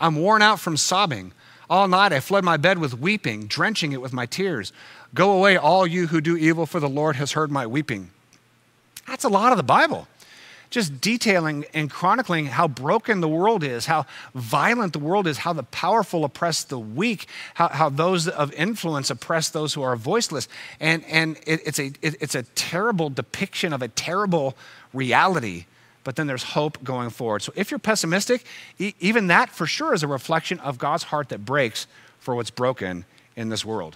I'm 0.00 0.16
worn 0.16 0.42
out 0.42 0.58
from 0.58 0.76
sobbing. 0.76 1.32
All 1.70 1.86
night 1.86 2.12
I 2.12 2.20
fled 2.20 2.44
my 2.44 2.56
bed 2.56 2.78
with 2.78 2.98
weeping, 2.98 3.46
drenching 3.46 3.92
it 3.92 4.00
with 4.00 4.12
my 4.12 4.26
tears. 4.26 4.72
Go 5.14 5.32
away, 5.32 5.56
all 5.56 5.86
you 5.86 6.06
who 6.06 6.20
do 6.20 6.36
evil, 6.36 6.66
for 6.66 6.80
the 6.80 6.88
Lord 6.88 7.16
has 7.16 7.32
heard 7.32 7.50
my 7.50 7.66
weeping. 7.66 8.10
That's 9.06 9.24
a 9.24 9.28
lot 9.28 9.52
of 9.52 9.58
the 9.58 9.64
Bible. 9.64 10.08
Just 10.70 11.00
detailing 11.00 11.64
and 11.72 11.90
chronicling 11.90 12.46
how 12.46 12.68
broken 12.68 13.20
the 13.20 13.28
world 13.28 13.64
is, 13.64 13.86
how 13.86 14.04
violent 14.34 14.92
the 14.92 14.98
world 14.98 15.26
is, 15.26 15.38
how 15.38 15.54
the 15.54 15.62
powerful 15.62 16.24
oppress 16.24 16.62
the 16.62 16.78
weak, 16.78 17.26
how, 17.54 17.68
how 17.68 17.88
those 17.88 18.28
of 18.28 18.52
influence 18.52 19.08
oppress 19.08 19.48
those 19.48 19.72
who 19.72 19.82
are 19.82 19.96
voiceless. 19.96 20.46
And, 20.78 21.04
and 21.06 21.38
it, 21.46 21.60
it's, 21.64 21.78
a, 21.78 21.86
it, 22.02 22.16
it's 22.20 22.34
a 22.34 22.42
terrible 22.42 23.08
depiction 23.08 23.72
of 23.72 23.80
a 23.80 23.88
terrible 23.88 24.56
reality 24.92 25.64
but 26.08 26.16
then 26.16 26.26
there's 26.26 26.42
hope 26.42 26.82
going 26.82 27.10
forward. 27.10 27.42
So 27.42 27.52
if 27.54 27.70
you're 27.70 27.76
pessimistic, 27.76 28.46
e- 28.78 28.94
even 28.98 29.26
that 29.26 29.50
for 29.50 29.66
sure 29.66 29.92
is 29.92 30.02
a 30.02 30.06
reflection 30.06 30.58
of 30.60 30.78
God's 30.78 31.02
heart 31.02 31.28
that 31.28 31.44
breaks 31.44 31.86
for 32.18 32.34
what's 32.34 32.48
broken 32.48 33.04
in 33.36 33.50
this 33.50 33.62
world. 33.62 33.94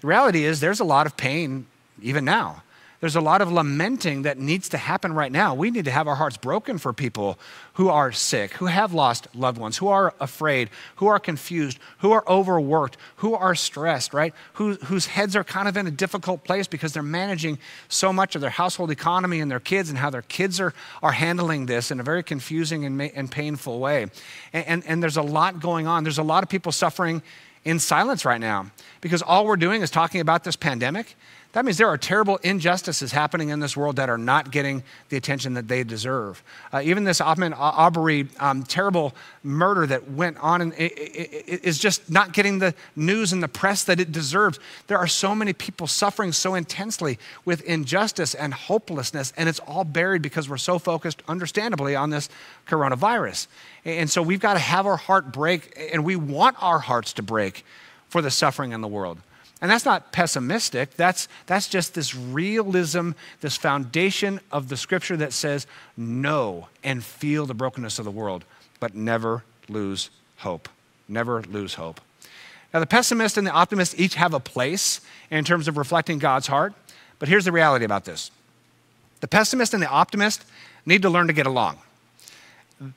The 0.00 0.06
reality 0.06 0.46
is 0.46 0.60
there's 0.60 0.80
a 0.80 0.84
lot 0.84 1.04
of 1.04 1.18
pain 1.18 1.66
even 2.00 2.24
now. 2.24 2.62
There's 3.04 3.16
a 3.16 3.20
lot 3.20 3.42
of 3.42 3.52
lamenting 3.52 4.22
that 4.22 4.38
needs 4.38 4.70
to 4.70 4.78
happen 4.78 5.12
right 5.12 5.30
now. 5.30 5.54
We 5.54 5.70
need 5.70 5.84
to 5.84 5.90
have 5.90 6.08
our 6.08 6.14
hearts 6.14 6.38
broken 6.38 6.78
for 6.78 6.94
people 6.94 7.38
who 7.74 7.90
are 7.90 8.12
sick, 8.12 8.52
who 8.54 8.64
have 8.64 8.94
lost 8.94 9.28
loved 9.34 9.58
ones, 9.58 9.76
who 9.76 9.88
are 9.88 10.14
afraid, 10.20 10.70
who 10.96 11.08
are 11.08 11.18
confused, 11.18 11.78
who 11.98 12.12
are 12.12 12.24
overworked, 12.26 12.96
who 13.16 13.34
are 13.34 13.54
stressed, 13.54 14.14
right? 14.14 14.32
Who, 14.54 14.76
whose 14.76 15.04
heads 15.04 15.36
are 15.36 15.44
kind 15.44 15.68
of 15.68 15.76
in 15.76 15.86
a 15.86 15.90
difficult 15.90 16.44
place 16.44 16.66
because 16.66 16.94
they're 16.94 17.02
managing 17.02 17.58
so 17.90 18.10
much 18.10 18.36
of 18.36 18.40
their 18.40 18.48
household 18.48 18.90
economy 18.90 19.40
and 19.40 19.50
their 19.50 19.60
kids 19.60 19.90
and 19.90 19.98
how 19.98 20.08
their 20.08 20.22
kids 20.22 20.58
are, 20.58 20.72
are 21.02 21.12
handling 21.12 21.66
this 21.66 21.90
in 21.90 22.00
a 22.00 22.02
very 22.02 22.22
confusing 22.22 22.86
and, 22.86 23.02
and 23.02 23.30
painful 23.30 23.80
way. 23.80 24.06
And, 24.54 24.66
and, 24.66 24.86
and 24.86 25.02
there's 25.02 25.18
a 25.18 25.22
lot 25.22 25.60
going 25.60 25.86
on. 25.86 26.04
There's 26.04 26.16
a 26.16 26.22
lot 26.22 26.42
of 26.42 26.48
people 26.48 26.72
suffering 26.72 27.20
in 27.66 27.80
silence 27.80 28.24
right 28.24 28.40
now 28.40 28.70
because 29.02 29.20
all 29.20 29.44
we're 29.44 29.56
doing 29.56 29.82
is 29.82 29.90
talking 29.90 30.22
about 30.22 30.42
this 30.44 30.56
pandemic 30.56 31.16
that 31.54 31.64
means 31.64 31.78
there 31.78 31.88
are 31.88 31.96
terrible 31.96 32.38
injustices 32.42 33.12
happening 33.12 33.50
in 33.50 33.60
this 33.60 33.76
world 33.76 33.94
that 33.96 34.10
are 34.10 34.18
not 34.18 34.50
getting 34.50 34.82
the 35.08 35.16
attention 35.16 35.54
that 35.54 35.68
they 35.68 35.84
deserve. 35.84 36.42
Uh, 36.72 36.82
even 36.82 37.04
this 37.04 37.20
Arbery 37.20 38.26
um, 38.40 38.64
terrible 38.64 39.14
murder 39.44 39.86
that 39.86 40.10
went 40.10 40.36
on 40.38 40.60
and 40.60 40.74
is 40.76 41.78
just 41.78 42.10
not 42.10 42.32
getting 42.32 42.58
the 42.58 42.74
news 42.96 43.32
and 43.32 43.40
the 43.40 43.46
press 43.46 43.84
that 43.84 44.00
it 44.00 44.10
deserves. 44.10 44.58
There 44.88 44.98
are 44.98 45.06
so 45.06 45.32
many 45.32 45.52
people 45.52 45.86
suffering 45.86 46.32
so 46.32 46.56
intensely 46.56 47.20
with 47.44 47.62
injustice 47.62 48.34
and 48.34 48.52
hopelessness, 48.52 49.32
and 49.36 49.48
it's 49.48 49.60
all 49.60 49.84
buried 49.84 50.22
because 50.22 50.48
we're 50.48 50.56
so 50.56 50.80
focused, 50.80 51.22
understandably, 51.28 51.94
on 51.94 52.10
this 52.10 52.28
coronavirus. 52.66 53.46
And 53.84 54.10
so 54.10 54.22
we've 54.22 54.40
got 54.40 54.54
to 54.54 54.58
have 54.60 54.86
our 54.86 54.96
heart 54.96 55.32
break, 55.32 55.72
and 55.92 56.04
we 56.04 56.16
want 56.16 56.60
our 56.60 56.80
hearts 56.80 57.12
to 57.12 57.22
break 57.22 57.64
for 58.08 58.20
the 58.20 58.30
suffering 58.32 58.72
in 58.72 58.80
the 58.80 58.88
world. 58.88 59.18
And 59.64 59.70
that's 59.70 59.86
not 59.86 60.12
pessimistic. 60.12 60.94
That's, 60.94 61.26
that's 61.46 61.68
just 61.68 61.94
this 61.94 62.14
realism, 62.14 63.12
this 63.40 63.56
foundation 63.56 64.40
of 64.52 64.68
the 64.68 64.76
scripture 64.76 65.16
that 65.16 65.32
says, 65.32 65.66
know 65.96 66.68
and 66.82 67.02
feel 67.02 67.46
the 67.46 67.54
brokenness 67.54 67.98
of 67.98 68.04
the 68.04 68.10
world, 68.10 68.44
but 68.78 68.94
never 68.94 69.42
lose 69.70 70.10
hope. 70.36 70.68
Never 71.08 71.40
lose 71.40 71.72
hope. 71.72 72.02
Now, 72.74 72.80
the 72.80 72.86
pessimist 72.86 73.38
and 73.38 73.46
the 73.46 73.52
optimist 73.52 73.98
each 73.98 74.16
have 74.16 74.34
a 74.34 74.38
place 74.38 75.00
in 75.30 75.46
terms 75.46 75.66
of 75.66 75.78
reflecting 75.78 76.18
God's 76.18 76.46
heart, 76.46 76.74
but 77.18 77.30
here's 77.30 77.46
the 77.46 77.52
reality 77.52 77.86
about 77.86 78.04
this 78.04 78.30
the 79.20 79.28
pessimist 79.28 79.72
and 79.72 79.82
the 79.82 79.88
optimist 79.88 80.44
need 80.84 81.00
to 81.00 81.08
learn 81.08 81.28
to 81.28 81.32
get 81.32 81.46
along 81.46 81.78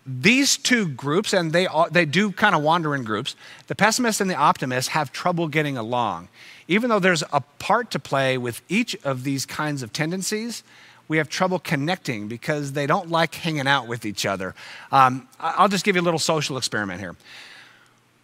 these 0.06 0.58
two 0.58 0.88
groups, 0.88 1.34
and 1.34 1.54
they, 1.54 1.68
they 1.92 2.06
do 2.06 2.32
kind 2.32 2.56
of 2.56 2.64
wander 2.64 2.96
in 2.96 3.04
groups, 3.04 3.36
the 3.68 3.76
pessimist 3.76 4.22
and 4.22 4.30
the 4.30 4.36
optimist 4.36 4.90
have 4.90 5.12
trouble 5.12 5.48
getting 5.48 5.78
along. 5.78 6.30
Even 6.68 6.90
though 6.90 7.00
there's 7.00 7.24
a 7.32 7.42
part 7.60 7.92
to 7.92 8.00
play 8.00 8.38
with 8.38 8.62
each 8.68 8.96
of 9.06 9.24
these 9.24 9.46
kinds 9.46 9.84
of 9.84 9.94
tendencies, 9.94 10.64
we 11.08 11.18
have 11.18 11.30
trouble 11.30 11.60
connecting 11.60 12.28
because 12.28 12.74
they 12.74 12.86
don't 12.86 13.10
like 13.10 13.36
hanging 13.36 13.68
out 13.68 13.88
with 13.88 14.06
each 14.06 14.26
other. 14.26 14.56
Um, 14.92 15.28
I'll 15.40 15.70
just 15.70 15.86
give 15.86 15.96
you 15.96 16.02
a 16.02 16.04
little 16.04 16.20
social 16.20 16.58
experiment 16.58 17.00
here. 17.00 17.16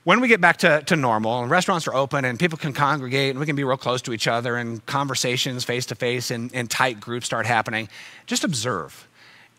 When 0.03 0.19
we 0.19 0.27
get 0.27 0.41
back 0.41 0.57
to, 0.57 0.81
to 0.81 0.97
normal 0.97 1.41
and 1.41 1.49
restaurants 1.49 1.87
are 1.87 1.93
open 1.93 2.25
and 2.25 2.37
people 2.37 2.57
can 2.57 2.73
congregate 2.73 3.29
and 3.29 3.39
we 3.39 3.45
can 3.45 3.55
be 3.55 3.63
real 3.63 3.77
close 3.77 4.01
to 4.01 4.11
each 4.11 4.27
other 4.27 4.57
and 4.57 4.85
conversations 4.85 5.63
face 5.63 5.85
to 5.85 5.95
face 5.95 6.29
and 6.29 6.69
tight 6.69 6.99
groups 6.99 7.25
start 7.25 7.45
happening, 7.45 7.87
just 8.25 8.43
observe 8.43 9.07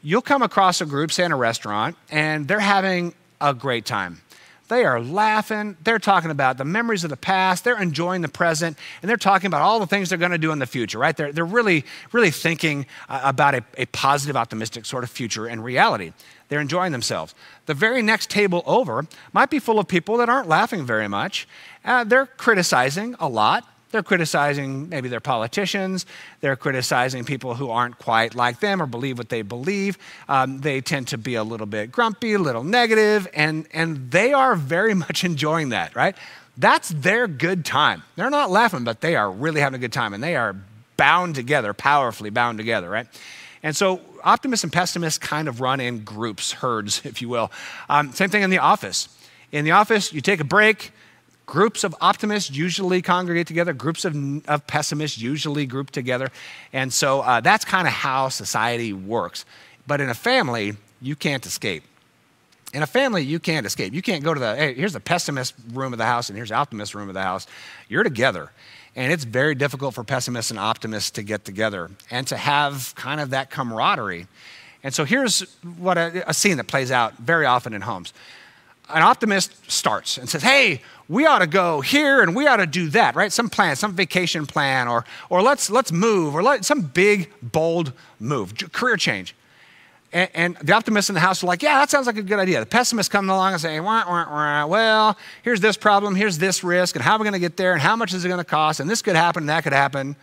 you'll 0.04 0.22
come 0.22 0.42
across 0.42 0.80
a 0.80 0.86
group, 0.86 1.10
say 1.10 1.24
in 1.24 1.32
a 1.32 1.36
restaurant, 1.36 1.96
and 2.10 2.46
they're 2.46 2.60
having 2.60 3.14
a 3.40 3.52
great 3.52 3.84
time. 3.84 4.20
They 4.68 4.84
are 4.84 5.00
laughing. 5.00 5.76
They're 5.84 5.98
talking 5.98 6.30
about 6.30 6.56
the 6.56 6.64
memories 6.64 7.04
of 7.04 7.10
the 7.10 7.18
past. 7.18 7.64
They're 7.64 7.80
enjoying 7.80 8.22
the 8.22 8.28
present. 8.28 8.78
And 9.02 9.08
they're 9.08 9.18
talking 9.18 9.46
about 9.46 9.60
all 9.60 9.78
the 9.78 9.86
things 9.86 10.08
they're 10.08 10.18
going 10.18 10.30
to 10.30 10.38
do 10.38 10.52
in 10.52 10.58
the 10.58 10.66
future, 10.66 10.98
right? 10.98 11.14
They're, 11.14 11.32
they're 11.32 11.44
really, 11.44 11.84
really 12.12 12.30
thinking 12.30 12.86
uh, 13.08 13.20
about 13.24 13.54
a, 13.54 13.64
a 13.76 13.86
positive, 13.86 14.36
optimistic 14.36 14.86
sort 14.86 15.04
of 15.04 15.10
future 15.10 15.46
and 15.46 15.62
reality. 15.62 16.12
They're 16.48 16.60
enjoying 16.60 16.92
themselves. 16.92 17.34
The 17.66 17.74
very 17.74 18.00
next 18.00 18.30
table 18.30 18.62
over 18.64 19.06
might 19.34 19.50
be 19.50 19.58
full 19.58 19.78
of 19.78 19.86
people 19.86 20.16
that 20.18 20.30
aren't 20.30 20.48
laughing 20.48 20.86
very 20.86 21.08
much. 21.08 21.46
Uh, 21.84 22.04
they're 22.04 22.26
criticizing 22.26 23.16
a 23.20 23.28
lot. 23.28 23.68
They're 23.94 24.02
criticizing 24.02 24.88
maybe 24.88 25.08
their 25.08 25.20
politicians. 25.20 26.04
They're 26.40 26.56
criticizing 26.56 27.24
people 27.24 27.54
who 27.54 27.70
aren't 27.70 27.96
quite 28.00 28.34
like 28.34 28.58
them 28.58 28.82
or 28.82 28.86
believe 28.86 29.18
what 29.18 29.28
they 29.28 29.42
believe. 29.42 29.98
Um, 30.28 30.62
they 30.62 30.80
tend 30.80 31.06
to 31.08 31.16
be 31.16 31.36
a 31.36 31.44
little 31.44 31.68
bit 31.68 31.92
grumpy, 31.92 32.32
a 32.32 32.40
little 32.40 32.64
negative, 32.64 33.28
and, 33.34 33.68
and 33.72 34.10
they 34.10 34.32
are 34.32 34.56
very 34.56 34.94
much 35.04 35.22
enjoying 35.22 35.68
that, 35.68 35.94
right? 35.94 36.16
That's 36.56 36.88
their 36.88 37.28
good 37.28 37.64
time. 37.64 38.02
They're 38.16 38.30
not 38.30 38.50
laughing, 38.50 38.82
but 38.82 39.00
they 39.00 39.14
are 39.14 39.30
really 39.30 39.60
having 39.60 39.76
a 39.76 39.80
good 39.80 39.92
time, 39.92 40.12
and 40.12 40.20
they 40.20 40.34
are 40.34 40.56
bound 40.96 41.36
together, 41.36 41.72
powerfully 41.72 42.30
bound 42.30 42.58
together, 42.58 42.90
right? 42.90 43.06
And 43.62 43.76
so 43.76 44.00
optimists 44.24 44.64
and 44.64 44.72
pessimists 44.72 45.18
kind 45.18 45.46
of 45.46 45.60
run 45.60 45.78
in 45.78 46.02
groups, 46.02 46.50
herds, 46.50 47.00
if 47.04 47.22
you 47.22 47.28
will. 47.28 47.52
Um, 47.88 48.12
same 48.12 48.28
thing 48.28 48.42
in 48.42 48.50
the 48.50 48.58
office. 48.58 49.08
In 49.52 49.64
the 49.64 49.70
office, 49.70 50.12
you 50.12 50.20
take 50.20 50.40
a 50.40 50.44
break, 50.44 50.90
Groups 51.46 51.84
of 51.84 51.94
optimists 52.00 52.50
usually 52.50 53.02
congregate 53.02 53.46
together, 53.46 53.72
groups 53.72 54.04
of, 54.04 54.14
of 54.48 54.66
pessimists 54.66 55.18
usually 55.18 55.66
group 55.66 55.90
together. 55.90 56.30
And 56.72 56.92
so 56.92 57.20
uh, 57.20 57.40
that's 57.40 57.64
kind 57.64 57.86
of 57.86 57.92
how 57.92 58.30
society 58.30 58.92
works. 58.92 59.44
But 59.86 60.00
in 60.00 60.08
a 60.08 60.14
family, 60.14 60.76
you 61.02 61.16
can't 61.16 61.44
escape. 61.44 61.82
In 62.72 62.82
a 62.82 62.86
family, 62.86 63.22
you 63.22 63.38
can't 63.38 63.66
escape. 63.66 63.92
You 63.92 64.02
can't 64.02 64.24
go 64.24 64.32
to 64.32 64.40
the, 64.40 64.56
hey, 64.56 64.74
here's 64.74 64.94
the 64.94 65.00
pessimist 65.00 65.54
room 65.72 65.92
of 65.92 65.98
the 65.98 66.06
house 66.06 66.28
and 66.28 66.36
here's 66.36 66.48
the 66.48 66.56
optimist 66.56 66.94
room 66.94 67.08
of 67.08 67.14
the 67.14 67.22
house. 67.22 67.46
You're 67.88 68.02
together. 68.02 68.50
And 68.96 69.12
it's 69.12 69.24
very 69.24 69.54
difficult 69.54 69.94
for 69.94 70.02
pessimists 70.02 70.50
and 70.50 70.58
optimists 70.58 71.10
to 71.12 71.22
get 71.22 71.44
together 71.44 71.90
and 72.10 72.26
to 72.28 72.36
have 72.36 72.94
kind 72.94 73.20
of 73.20 73.30
that 73.30 73.50
camaraderie. 73.50 74.26
And 74.82 74.94
so 74.94 75.04
here's 75.04 75.40
what 75.78 75.98
a, 75.98 76.28
a 76.28 76.34
scene 76.34 76.56
that 76.56 76.66
plays 76.66 76.90
out 76.90 77.14
very 77.18 77.46
often 77.46 77.74
in 77.74 77.82
homes 77.82 78.12
an 78.88 79.02
optimist 79.02 79.70
starts 79.70 80.18
and 80.18 80.28
says, 80.28 80.42
Hey, 80.42 80.82
we 81.08 81.26
ought 81.26 81.40
to 81.40 81.46
go 81.46 81.80
here 81.80 82.22
and 82.22 82.34
we 82.34 82.46
ought 82.46 82.56
to 82.56 82.66
do 82.66 82.88
that, 82.90 83.14
right? 83.14 83.32
Some 83.32 83.50
plan, 83.50 83.76
some 83.76 83.94
vacation 83.94 84.46
plan, 84.46 84.88
or, 84.88 85.04
or 85.30 85.42
let's, 85.42 85.70
let's 85.70 85.92
move, 85.92 86.34
or 86.34 86.42
let, 86.42 86.64
some 86.64 86.82
big, 86.82 87.30
bold 87.42 87.92
move, 88.20 88.54
career 88.72 88.96
change. 88.96 89.34
And, 90.12 90.30
and, 90.34 90.56
the 90.62 90.72
optimists 90.72 91.08
in 91.08 91.14
the 91.14 91.20
house 91.20 91.42
are 91.42 91.46
like, 91.46 91.62
Yeah, 91.62 91.78
that 91.80 91.90
sounds 91.90 92.06
like 92.06 92.16
a 92.16 92.22
good 92.22 92.38
idea. 92.38 92.60
The 92.60 92.66
pessimists 92.66 93.10
come 93.10 93.28
along 93.28 93.52
and 93.52 93.60
say, 93.60 93.80
wah, 93.80 94.04
wah, 94.06 94.26
wah. 94.30 94.66
Well, 94.66 95.18
here's 95.42 95.60
this 95.60 95.76
problem, 95.76 96.14
here's 96.14 96.38
this 96.38 96.62
risk, 96.62 96.94
and 96.94 97.04
how 97.04 97.14
are 97.14 97.18
we 97.18 97.24
going 97.24 97.32
to 97.32 97.40
get 97.40 97.56
there, 97.56 97.72
and 97.72 97.80
how 97.82 97.96
much 97.96 98.14
is 98.14 98.24
it 98.24 98.28
going 98.28 98.38
to 98.38 98.44
cost, 98.44 98.80
and 98.80 98.88
this 98.88 99.02
could 99.02 99.16
happen, 99.16 99.42
and 99.42 99.48
that 99.48 99.64
could 99.64 99.72
happen. 99.72 100.14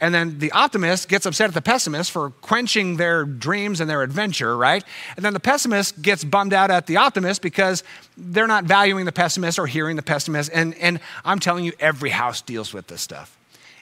And 0.00 0.14
then 0.14 0.38
the 0.38 0.50
optimist 0.52 1.08
gets 1.08 1.26
upset 1.26 1.48
at 1.48 1.54
the 1.54 1.60
pessimist 1.60 2.10
for 2.10 2.30
quenching 2.30 2.96
their 2.96 3.24
dreams 3.24 3.80
and 3.80 3.90
their 3.90 4.02
adventure, 4.02 4.56
right? 4.56 4.82
And 5.16 5.24
then 5.24 5.34
the 5.34 5.40
pessimist 5.40 6.00
gets 6.00 6.24
bummed 6.24 6.54
out 6.54 6.70
at 6.70 6.86
the 6.86 6.96
optimist 6.96 7.42
because 7.42 7.84
they're 8.16 8.46
not 8.46 8.64
valuing 8.64 9.04
the 9.04 9.12
pessimist 9.12 9.58
or 9.58 9.66
hearing 9.66 9.96
the 9.96 10.02
pessimist. 10.02 10.50
And, 10.54 10.74
and 10.76 11.00
I'm 11.22 11.38
telling 11.38 11.64
you, 11.64 11.72
every 11.78 12.10
house 12.10 12.40
deals 12.40 12.72
with 12.72 12.86
this 12.86 13.02
stuff. 13.02 13.36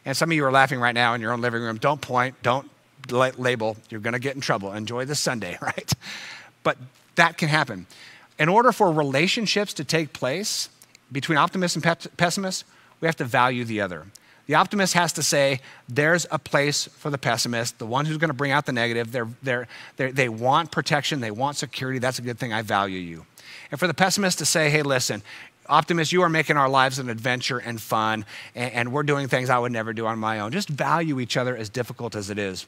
And 0.05 0.17
some 0.17 0.31
of 0.31 0.37
you 0.37 0.45
are 0.45 0.51
laughing 0.51 0.81
right 0.81 0.95
now 0.95 1.15
in 1.15 1.21
your 1.21 1.33
own 1.33 1.41
living 1.41 1.63
room. 1.63 1.77
Don't 1.77 2.01
point, 2.01 2.35
don't 2.43 2.69
label. 3.11 3.77
You're 3.89 4.01
going 4.01 4.15
to 4.15 4.19
get 4.19 4.35
in 4.35 4.41
trouble. 4.41 4.73
Enjoy 4.73 5.05
this 5.05 5.21
Sunday, 5.21 5.57
right? 5.63 5.93
But 6.65 6.79
that 7.15 7.39
can 7.39 7.49
happen. 7.49 7.87
In 8.41 8.49
order 8.49 8.73
for 8.73 8.93
relationships 8.93 9.73
to 9.75 9.85
take 9.85 10.13
place 10.13 10.69
between 11.13 11.39
optimists 11.39 11.77
and 11.77 12.17
pessimists, 12.17 12.65
we 13.01 13.07
have 13.07 13.17
to 13.17 13.25
value 13.25 13.65
the 13.65 13.81
other. 13.81 14.07
The 14.49 14.55
optimist 14.55 14.95
has 14.95 15.13
to 15.13 15.23
say, 15.23 15.61
there's 15.91 16.27
a 16.31 16.39
place 16.39 16.87
for 16.87 17.11
the 17.11 17.19
pessimist, 17.19 17.79
the 17.79 17.85
one 17.85 18.07
who's 18.07 18.17
going 18.17 18.31
to 18.31 18.35
bring 18.35 18.51
out 18.51 18.65
the 18.65 18.73
negative. 18.73 19.13
They're, 19.13 19.29
they're, 19.43 19.69
they're, 19.99 20.11
they 20.11 20.31
want 20.31 20.73
protection, 20.73 21.21
they 21.21 21.31
want 21.31 21.59
security. 21.59 21.99
That's 21.99 22.19
a 22.19 22.23
good 22.23 22.39
thing. 22.39 22.55
I 22.55 22.63
value 22.63 22.99
you. 22.99 23.27
And 23.71 23.79
for 23.79 23.87
the 23.87 23.93
pessimist 23.93 24.39
to 24.39 24.47
say, 24.47 24.71
hey, 24.71 24.83
listen, 24.83 25.23
optimist, 25.67 26.13
you 26.13 26.23
are 26.23 26.31
making 26.31 26.57
our 26.57 26.69
lives 26.69 26.99
an 26.99 27.11
adventure 27.11 27.59
and 27.59 27.79
fun, 27.79 28.25
and, 28.55 28.73
and 28.73 28.93
we're 28.93 29.03
doing 29.03 29.29
things 29.29 29.51
I 29.51 29.59
would 29.59 29.71
never 29.71 29.93
do 29.93 30.07
on 30.07 30.19
my 30.19 30.41
own. 30.41 30.51
Just 30.51 30.71
value 30.71 31.21
each 31.21 31.37
other 31.37 31.55
as 31.55 31.69
difficult 31.69 32.17
as 32.17 32.31
it 32.31 32.39
is. 32.39 32.67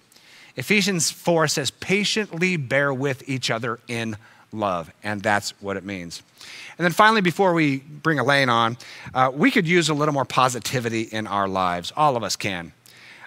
Ephesians 0.56 1.10
4 1.10 1.48
says, 1.48 1.70
patiently 1.70 2.58
bear 2.58 2.92
with 2.92 3.26
each 3.26 3.50
other 3.50 3.80
in 3.88 4.18
love, 4.52 4.90
and 5.02 5.22
that's 5.22 5.50
what 5.60 5.76
it 5.76 5.84
means. 5.84 6.22
And 6.78 6.84
then 6.84 6.92
finally, 6.92 7.20
before 7.20 7.52
we 7.52 7.78
bring 7.78 8.18
Elaine 8.18 8.48
on, 8.48 8.76
uh, 9.14 9.30
we 9.32 9.50
could 9.50 9.68
use 9.68 9.88
a 9.88 9.94
little 9.94 10.14
more 10.14 10.24
positivity 10.24 11.02
in 11.02 11.26
our 11.26 11.48
lives. 11.48 11.92
All 11.96 12.16
of 12.16 12.22
us 12.22 12.36
can. 12.36 12.72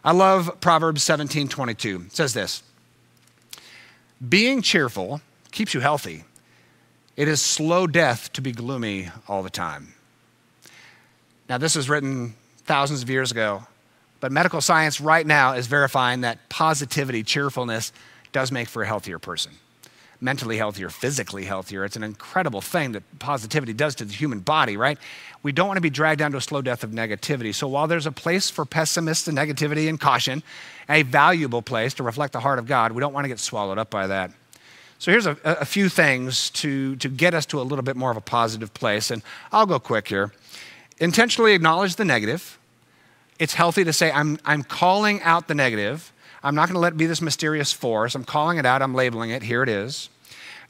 I 0.03 0.11
love 0.11 0.59
Proverbs 0.59 1.03
17 1.03 1.47
22. 1.47 2.03
It 2.07 2.15
says 2.15 2.33
this 2.33 2.63
Being 4.27 4.61
cheerful 4.61 5.21
keeps 5.51 5.73
you 5.73 5.79
healthy. 5.79 6.23
It 7.15 7.27
is 7.27 7.41
slow 7.41 7.85
death 7.85 8.33
to 8.33 8.41
be 8.41 8.51
gloomy 8.51 9.09
all 9.27 9.43
the 9.43 9.49
time. 9.49 9.93
Now, 11.47 11.59
this 11.59 11.75
was 11.75 11.89
written 11.89 12.33
thousands 12.65 13.03
of 13.03 13.09
years 13.09 13.31
ago, 13.31 13.67
but 14.19 14.31
medical 14.31 14.61
science 14.61 14.99
right 14.99 15.27
now 15.27 15.53
is 15.53 15.67
verifying 15.67 16.21
that 16.21 16.49
positivity, 16.49 17.21
cheerfulness, 17.21 17.93
does 18.31 18.51
make 18.51 18.67
for 18.67 18.81
a 18.81 18.87
healthier 18.87 19.19
person 19.19 19.51
mentally 20.23 20.57
healthier, 20.57 20.89
physically 20.89 21.45
healthier. 21.45 21.83
It's 21.83 21.95
an 21.95 22.03
incredible 22.03 22.61
thing 22.61 22.93
that 22.93 23.03
positivity 23.19 23.73
does 23.73 23.95
to 23.95 24.05
the 24.05 24.13
human 24.13 24.39
body, 24.39 24.77
right? 24.77 24.97
We 25.43 25.51
don't 25.51 25.67
want 25.67 25.77
to 25.77 25.81
be 25.81 25.89
dragged 25.89 26.19
down 26.19 26.31
to 26.31 26.37
a 26.37 26.41
slow 26.41 26.61
death 26.61 26.83
of 26.83 26.91
negativity. 26.91 27.53
So 27.53 27.67
while 27.67 27.87
there's 27.87 28.07
a 28.07 28.11
place 28.11 28.49
for 28.49 28.63
pessimists 28.63 29.27
and 29.27 29.37
negativity 29.37 29.89
and 29.89 29.99
caution, 29.99 30.41
a 30.89 31.03
valuable 31.03 31.61
place 31.61 31.93
to 31.95 32.03
reflect 32.03 32.33
the 32.33 32.39
heart 32.39 32.59
of 32.59 32.65
God, 32.65 32.93
we 32.93 33.01
don't 33.01 33.13
want 33.13 33.25
to 33.25 33.29
get 33.29 33.39
swallowed 33.39 33.77
up 33.77 33.89
by 33.89 34.07
that. 34.07 34.31
So 34.99 35.11
here's 35.11 35.25
a, 35.25 35.37
a 35.43 35.65
few 35.65 35.89
things 35.89 36.49
to, 36.51 36.95
to 36.95 37.09
get 37.09 37.33
us 37.33 37.45
to 37.47 37.59
a 37.59 37.63
little 37.63 37.83
bit 37.83 37.97
more 37.97 38.09
of 38.09 38.15
a 38.15 38.21
positive 38.21 38.73
place. 38.73 39.11
And 39.11 39.21
I'll 39.51 39.65
go 39.65 39.77
quick 39.77 40.07
here. 40.07 40.31
Intentionally 40.99 41.51
acknowledge 41.51 41.97
the 41.97 42.05
negative. 42.05 42.57
It's 43.37 43.55
healthy 43.55 43.83
to 43.83 43.91
say, 43.91 44.11
I'm, 44.11 44.39
I'm 44.45 44.63
calling 44.63 45.21
out 45.23 45.49
the 45.49 45.55
negative. 45.55 46.13
I'm 46.41 46.55
not 46.55 46.67
going 46.67 46.75
to 46.75 46.79
let 46.79 46.93
it 46.93 46.97
be 46.97 47.05
this 47.05 47.21
mysterious 47.21 47.73
force. 47.73 48.15
I'm 48.15 48.23
calling 48.23 48.57
it 48.57 48.65
out. 48.65 48.81
I'm 48.81 48.93
labeling 48.93 49.31
it. 49.31 49.43
Here 49.43 49.63
it 49.63 49.69
is. 49.69 50.09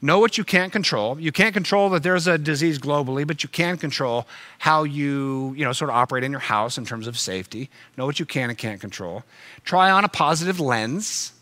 Know 0.04 0.18
what 0.18 0.36
you 0.36 0.44
can't 0.44 0.70
control. 0.70 1.18
You 1.18 1.32
can't 1.32 1.54
control 1.54 1.88
that 1.88 2.02
there's 2.02 2.26
a 2.26 2.36
disease 2.36 2.78
globally, 2.78 3.26
but 3.26 3.42
you 3.42 3.48
can 3.48 3.78
control 3.78 4.26
how 4.58 4.82
you, 4.82 5.54
you 5.56 5.64
know, 5.64 5.72
sort 5.72 5.88
of 5.88 5.96
operate 5.96 6.22
in 6.24 6.30
your 6.30 6.42
house 6.42 6.76
in 6.76 6.84
terms 6.84 7.06
of 7.06 7.18
safety. 7.18 7.70
Know 7.96 8.04
what 8.04 8.20
you 8.20 8.26
can 8.26 8.50
and 8.50 8.58
can't 8.58 8.82
control. 8.82 9.22
Try 9.64 9.90
on 9.90 10.04
a 10.04 10.08
positive 10.08 10.60
lens. 10.60 11.32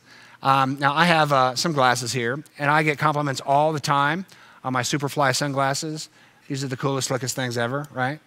Um, 0.45 0.79
now, 0.79 0.95
I 0.95 1.07
have 1.07 1.33
uh, 1.33 1.57
some 1.57 1.73
glasses 1.73 2.13
here, 2.13 2.45
and 2.57 2.71
I 2.71 2.85
get 2.85 2.99
compliments 2.99 3.41
all 3.45 3.73
the 3.73 3.81
time 3.81 4.27
on 4.63 4.73
my 4.73 4.83
Superfly 4.83 5.35
sunglasses. 5.35 6.09
These 6.47 6.63
are 6.63 6.69
the 6.69 6.77
coolest, 6.77 7.09
slickest 7.09 7.35
things 7.35 7.59
ever, 7.59 7.89
right? 7.93 8.21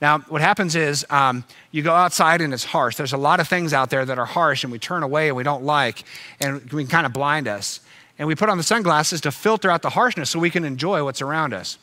Now, 0.00 0.20
what 0.20 0.40
happens 0.40 0.74
is 0.74 1.04
um, 1.10 1.44
you 1.70 1.82
go 1.82 1.92
outside 1.92 2.40
and 2.40 2.54
it's 2.54 2.64
harsh. 2.64 2.96
There's 2.96 3.12
a 3.12 3.18
lot 3.18 3.40
of 3.40 3.46
things 3.46 3.74
out 3.74 3.90
there 3.90 4.06
that 4.06 4.18
are 4.18 4.24
harsh 4.24 4.64
and 4.64 4.72
we 4.72 4.78
turn 4.78 5.02
away 5.02 5.28
and 5.28 5.36
we 5.36 5.42
don't 5.42 5.64
like, 5.64 6.04
and 6.40 6.62
we 6.72 6.84
can 6.84 6.90
kind 6.90 7.04
of 7.04 7.12
blind 7.12 7.46
us 7.46 7.80
and 8.18 8.28
we 8.28 8.34
put 8.34 8.48
on 8.48 8.56
the 8.56 8.62
sunglasses 8.62 9.20
to 9.22 9.32
filter 9.32 9.70
out 9.70 9.82
the 9.82 9.90
harshness 9.90 10.30
so 10.30 10.38
we 10.38 10.50
can 10.50 10.64
enjoy 10.64 11.04
what's 11.04 11.22
around 11.22 11.54
us. 11.54 11.78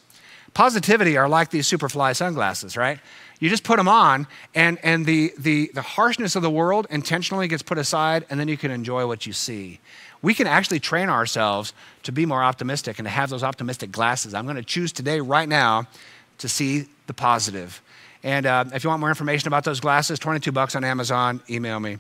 Positivity 0.54 1.18
are 1.18 1.30
like 1.30 1.50
these 1.50 1.68
Superfly 1.68 2.16
sunglasses, 2.16 2.76
right? 2.76 3.00
You 3.40 3.50
just 3.50 3.64
put 3.64 3.78
them 3.78 3.88
on, 3.88 4.28
and, 4.54 4.78
and 4.84 5.06
the, 5.06 5.34
the, 5.38 5.72
the 5.74 5.82
harshness 5.82 6.36
of 6.36 6.42
the 6.42 6.50
world 6.50 6.88
intentionally 6.90 7.48
gets 7.48 7.64
put 7.64 7.78
aside, 7.78 8.26
and 8.30 8.40
then 8.40 8.48
you 8.48 8.58
can 8.58 8.72
enjoy 8.72 9.08
what 9.08 9.26
you 9.26 9.34
see. 9.34 9.80
We 10.22 10.34
can 10.34 10.48
actually 10.48 10.82
train 10.82 11.10
ourselves 11.10 11.74
to 12.04 12.12
be 12.12 12.26
more 12.26 12.44
optimistic 12.44 13.00
and 13.00 13.06
to 13.06 13.10
have 13.10 13.30
those 13.30 13.44
optimistic 13.44 13.92
glasses. 13.92 14.34
I'm 14.34 14.46
going 14.46 14.58
to 14.58 14.64
choose 14.64 14.92
today, 14.92 15.22
right 15.22 15.48
now, 15.48 15.88
to 16.40 16.50
see 16.50 16.88
the 17.08 17.14
positive. 17.14 17.82
And 18.24 18.46
uh, 18.46 18.66
if 18.74 18.84
you 18.84 18.90
want 18.90 19.00
more 19.00 19.10
information 19.10 19.48
about 19.48 19.64
those 19.64 19.80
glasses, 19.80 20.20
22 20.20 20.52
bucks 20.52 20.76
on 20.76 20.84
Amazon, 20.84 21.42
email 21.50 21.80
me. 21.80 21.98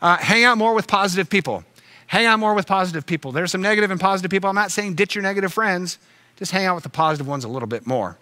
Uh, 0.00 0.16
hang 0.18 0.44
out 0.44 0.58
more 0.58 0.74
with 0.74 0.86
positive 0.86 1.28
people 1.28 1.64
hang 2.08 2.26
out 2.26 2.38
more 2.38 2.54
with 2.54 2.66
positive 2.66 3.06
people. 3.06 3.30
There's 3.30 3.52
some 3.52 3.62
negative 3.62 3.90
and 3.90 4.00
positive 4.00 4.30
people. 4.30 4.50
I'm 4.50 4.56
not 4.56 4.72
saying 4.72 4.94
ditch 4.94 5.14
your 5.14 5.22
negative 5.22 5.52
friends, 5.52 5.98
just 6.36 6.50
hang 6.50 6.66
out 6.66 6.74
with 6.74 6.84
the 6.84 6.90
positive 6.90 7.28
ones 7.28 7.44
a 7.44 7.48
little 7.48 7.68
bit 7.68 7.86
more. 7.86 8.18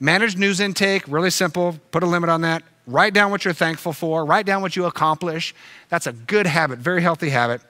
Manage 0.00 0.36
news 0.36 0.58
intake, 0.58 1.06
really 1.06 1.30
simple. 1.30 1.78
Put 1.92 2.02
a 2.02 2.06
limit 2.06 2.28
on 2.28 2.40
that. 2.40 2.64
Write 2.86 3.14
down 3.14 3.30
what 3.30 3.44
you're 3.44 3.54
thankful 3.54 3.92
for, 3.92 4.24
write 4.24 4.44
down 4.44 4.60
what 4.60 4.76
you 4.76 4.84
accomplish. 4.84 5.54
That's 5.88 6.06
a 6.06 6.12
good 6.12 6.46
habit, 6.46 6.78
very 6.78 7.00
healthy 7.00 7.30
habit. 7.30 7.62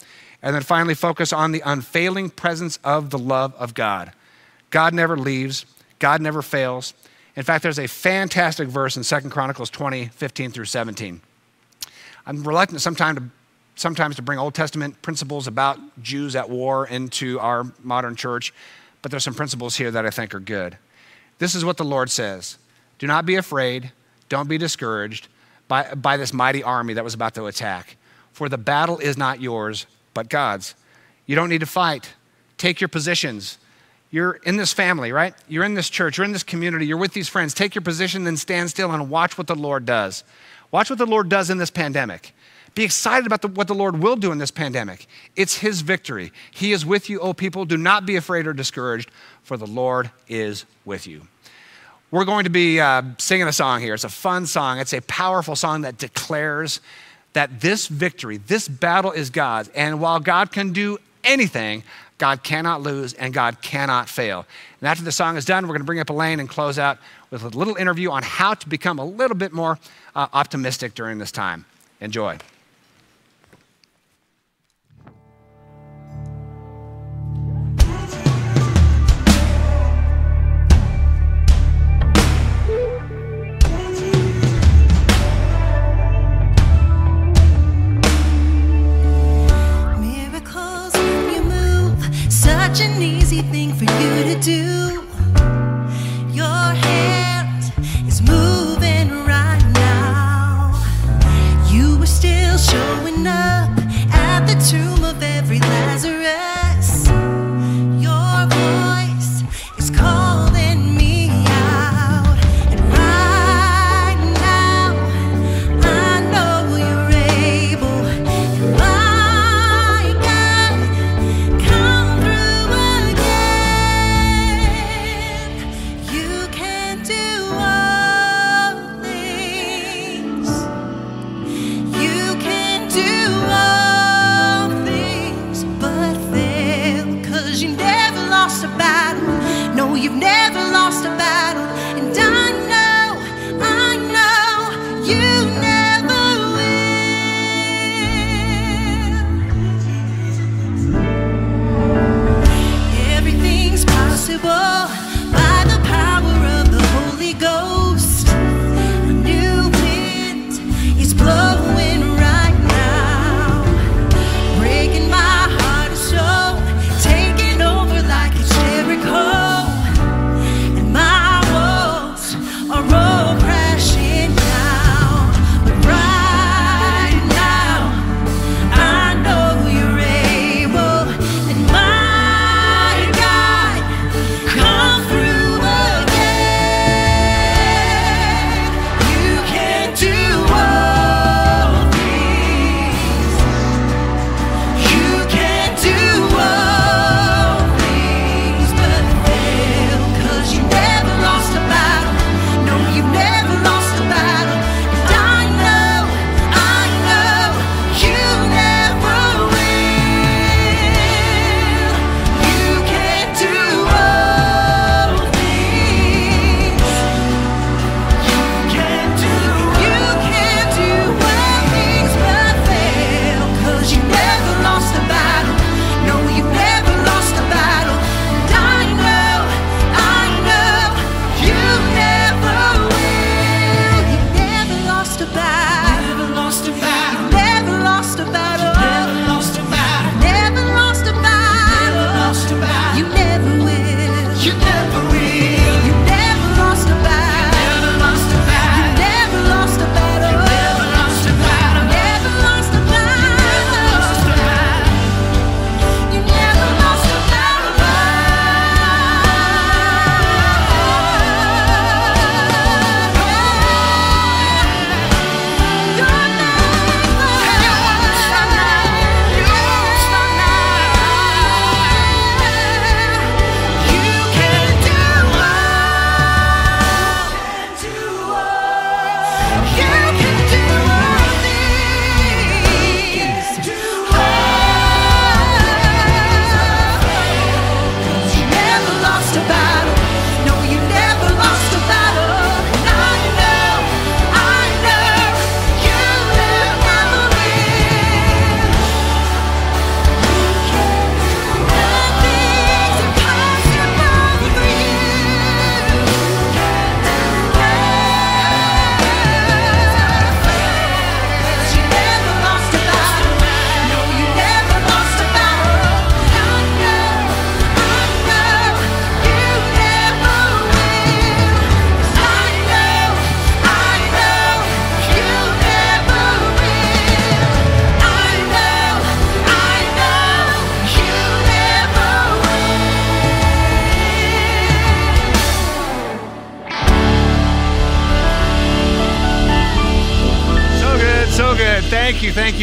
And 0.43 0.55
then 0.55 0.63
finally, 0.63 0.95
focus 0.95 1.33
on 1.33 1.53
the 1.53 1.63
unfailing 1.65 2.31
presence 2.31 2.79
of 2.83 3.11
the 3.11 3.19
love 3.19 3.55
of 3.55 3.75
God. 3.75 4.13
God 4.71 4.93
never 4.93 5.17
leaves, 5.17 5.67
God 6.01 6.21
never 6.21 6.43
fails. 6.43 6.95
In 7.37 7.45
fact, 7.45 7.63
there's 7.63 7.79
a 7.79 7.87
fantastic 7.87 8.69
verse 8.69 8.97
in 8.97 9.05
2 9.05 9.31
Chronicles 9.31 9.71
20, 9.71 10.09
15 10.09 10.51
through 10.51 10.65
17. 10.65 11.21
I'm 12.27 12.45
reluctant 12.45 12.81
sometimes 12.81 13.19
to 13.19 13.25
sometimes 13.75 14.17
to 14.17 14.23
bring 14.23 14.39
Old 14.39 14.55
Testament 14.55 15.01
principles 15.03 15.47
about 15.47 15.79
Jews 16.03 16.37
at 16.37 16.49
war 16.49 16.87
into 16.87 17.39
our 17.41 17.67
modern 17.83 18.17
church, 18.17 18.53
but 19.03 19.11
there's 19.11 19.25
some 19.25 19.35
principles 19.35 19.77
here 19.77 19.91
that 19.91 20.07
I 20.07 20.11
think 20.11 20.35
are 20.35 20.41
good. 20.41 20.79
This 21.39 21.55
is 21.55 21.65
what 21.65 21.77
the 21.77 21.85
Lord 21.85 22.11
says 22.11 22.59
Do 22.99 23.07
not 23.07 23.27
be 23.27 23.37
afraid, 23.37 23.93
don't 24.29 24.49
be 24.49 24.59
discouraged 24.59 25.29
by, 25.69 25.95
by 25.95 26.17
this 26.17 26.33
mighty 26.33 26.63
army 26.63 26.95
that 26.95 27.05
was 27.05 27.15
about 27.15 27.35
to 27.35 27.47
attack, 27.47 27.97
for 28.33 28.49
the 28.49 28.59
battle 28.59 28.99
is 28.99 29.17
not 29.17 29.41
yours, 29.41 29.87
but 30.13 30.29
God's. 30.29 30.75
You 31.27 31.37
don't 31.37 31.49
need 31.49 31.61
to 31.61 31.67
fight. 31.67 32.15
Take 32.59 32.81
your 32.81 32.89
positions. 32.89 33.59
You're 34.11 34.35
in 34.45 34.57
this 34.57 34.73
family, 34.73 35.11
right? 35.11 35.35
You're 35.49 35.65
in 35.65 35.75
this 35.75 35.91
church, 35.91 36.19
you're 36.19 36.25
in 36.25 36.33
this 36.33 36.43
community, 36.43 36.87
you're 36.87 36.99
with 36.99 37.15
these 37.15 37.29
friends. 37.29 37.53
Take 37.53 37.75
your 37.75 37.83
position, 37.83 38.25
then 38.25 38.37
stand 38.37 38.71
still 38.71 38.93
and 38.93 39.11
watch 39.11 39.37
what 39.37 39.47
the 39.47 39.57
Lord 39.57 39.87
does. 39.87 40.23
Watch 40.71 40.91
what 40.91 40.99
the 40.99 41.07
Lord 41.07 41.29
does 41.29 41.51
in 41.51 41.59
this 41.59 41.71
pandemic. 41.71 42.34
Be 42.75 42.85
excited 42.85 43.27
about 43.27 43.43
the, 43.43 43.49
what 43.49 43.69
the 43.69 43.75
Lord 43.75 44.03
will 44.03 44.17
do 44.17 44.33
in 44.33 44.39
this 44.39 44.51
pandemic. 44.51 45.07
It's 45.37 45.59
His 45.59 45.81
victory. 45.81 46.33
He 46.51 46.73
is 46.73 46.85
with 46.85 47.09
you, 47.09 47.21
O 47.21 47.33
people. 47.33 47.65
Do 47.65 47.77
not 47.77 48.05
be 48.05 48.17
afraid 48.17 48.47
or 48.47 48.53
discouraged, 48.53 49.11
for 49.43 49.57
the 49.57 49.67
Lord 49.67 50.11
is 50.29 50.65
with 50.85 51.07
you. 51.07 51.29
We're 52.11 52.25
going 52.25 52.45
to 52.45 52.51
be 52.51 52.81
uh, 52.81 53.03
singing 53.19 53.49
a 53.49 53.53
song 53.53 53.81
here. 53.81 53.95
It's 53.95 54.05
a 54.05 54.09
fun 54.09 54.47
song, 54.47 54.79
it's 54.79 54.93
a 54.93 55.03
powerful 55.03 55.57
song 55.57 55.83
that 55.83 55.99
declares 55.99 56.81
that 57.33 57.61
this 57.61 57.89
victory, 57.89 58.37
this 58.37 58.69
battle 58.69 59.11
is 59.11 59.31
God's. 59.31 59.69
And 59.71 60.01
while 60.01 60.21
God 60.21 60.53
can 60.53 60.73
do 60.73 60.99
anything, 61.25 61.83
God 62.19 62.45
cannot 62.45 62.81
lose 62.81 63.15
and 63.15 63.35
God 63.35 63.61
cannot 63.61 64.09
fail. 64.09 64.47
And 64.81 64.89
after 64.89 65.03
the 65.03 65.11
song 65.13 65.37
is 65.37 65.45
done, 65.45 65.65
we're 65.65 65.75
going 65.75 65.81
to 65.81 65.87
bring 65.87 65.99
up 65.99 66.11
Elaine 66.11 66.39
and 66.39 66.49
close 66.49 66.79
out 66.79 66.99
with 67.31 67.43
a 67.43 67.49
little 67.49 67.75
interview 67.75 68.11
on 68.11 68.23
how 68.23 68.55
to 68.55 68.69
become 68.69 69.01
a 69.01 69.05
little 69.05 69.37
bit 69.37 69.53
more 69.53 69.79
uh, 70.15 70.29
optimistic 70.33 70.95
during 70.95 71.19
this 71.19 71.33
time. 71.33 71.65
Enjoy. 72.01 72.39
easy 93.35 93.43
thing 93.51 93.73
for 93.73 93.85
you 93.85 94.35
to 94.35 94.41
do. 94.41 95.04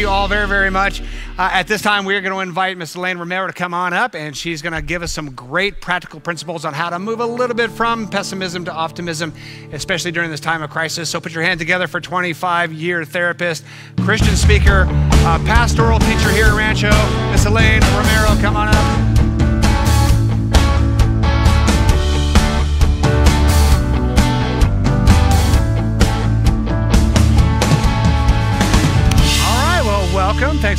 You. 0.02 0.08
All 0.08 0.28
very, 0.28 0.46
very 0.46 0.70
much. 0.70 1.00
Uh, 1.38 1.48
at 1.52 1.66
this 1.66 1.80
time, 1.80 2.04
we're 2.04 2.20
going 2.20 2.34
to 2.34 2.40
invite 2.40 2.76
Ms. 2.76 2.96
Elaine 2.96 3.18
Romero 3.18 3.46
to 3.46 3.52
come 3.52 3.72
on 3.72 3.92
up, 3.92 4.14
and 4.14 4.36
she's 4.36 4.60
going 4.60 4.74
to 4.74 4.82
give 4.82 5.02
us 5.02 5.12
some 5.12 5.30
great 5.32 5.80
practical 5.80 6.20
principles 6.20 6.64
on 6.64 6.74
how 6.74 6.90
to 6.90 6.98
move 6.98 7.20
a 7.20 7.26
little 7.26 7.56
bit 7.56 7.70
from 7.70 8.08
pessimism 8.08 8.64
to 8.64 8.72
optimism, 8.72 9.32
especially 9.72 10.10
during 10.10 10.30
this 10.30 10.40
time 10.40 10.62
of 10.62 10.70
crisis. 10.70 11.08
So 11.08 11.20
put 11.20 11.32
your 11.32 11.44
hand 11.44 11.58
together 11.58 11.86
for 11.86 12.00
25 12.00 12.72
year 12.72 13.04
therapist, 13.04 13.64
Christian 14.02 14.36
speaker, 14.36 14.86
uh, 14.88 15.38
pastoral 15.44 15.98
teacher 16.00 16.30
here 16.30 16.46
at 16.46 16.56
Rancho, 16.56 16.90
Ms. 17.30 17.46
Elaine 17.46 17.80
Romero. 17.80 18.40
Come 18.42 18.56
on 18.56 18.68
up. 18.68 19.11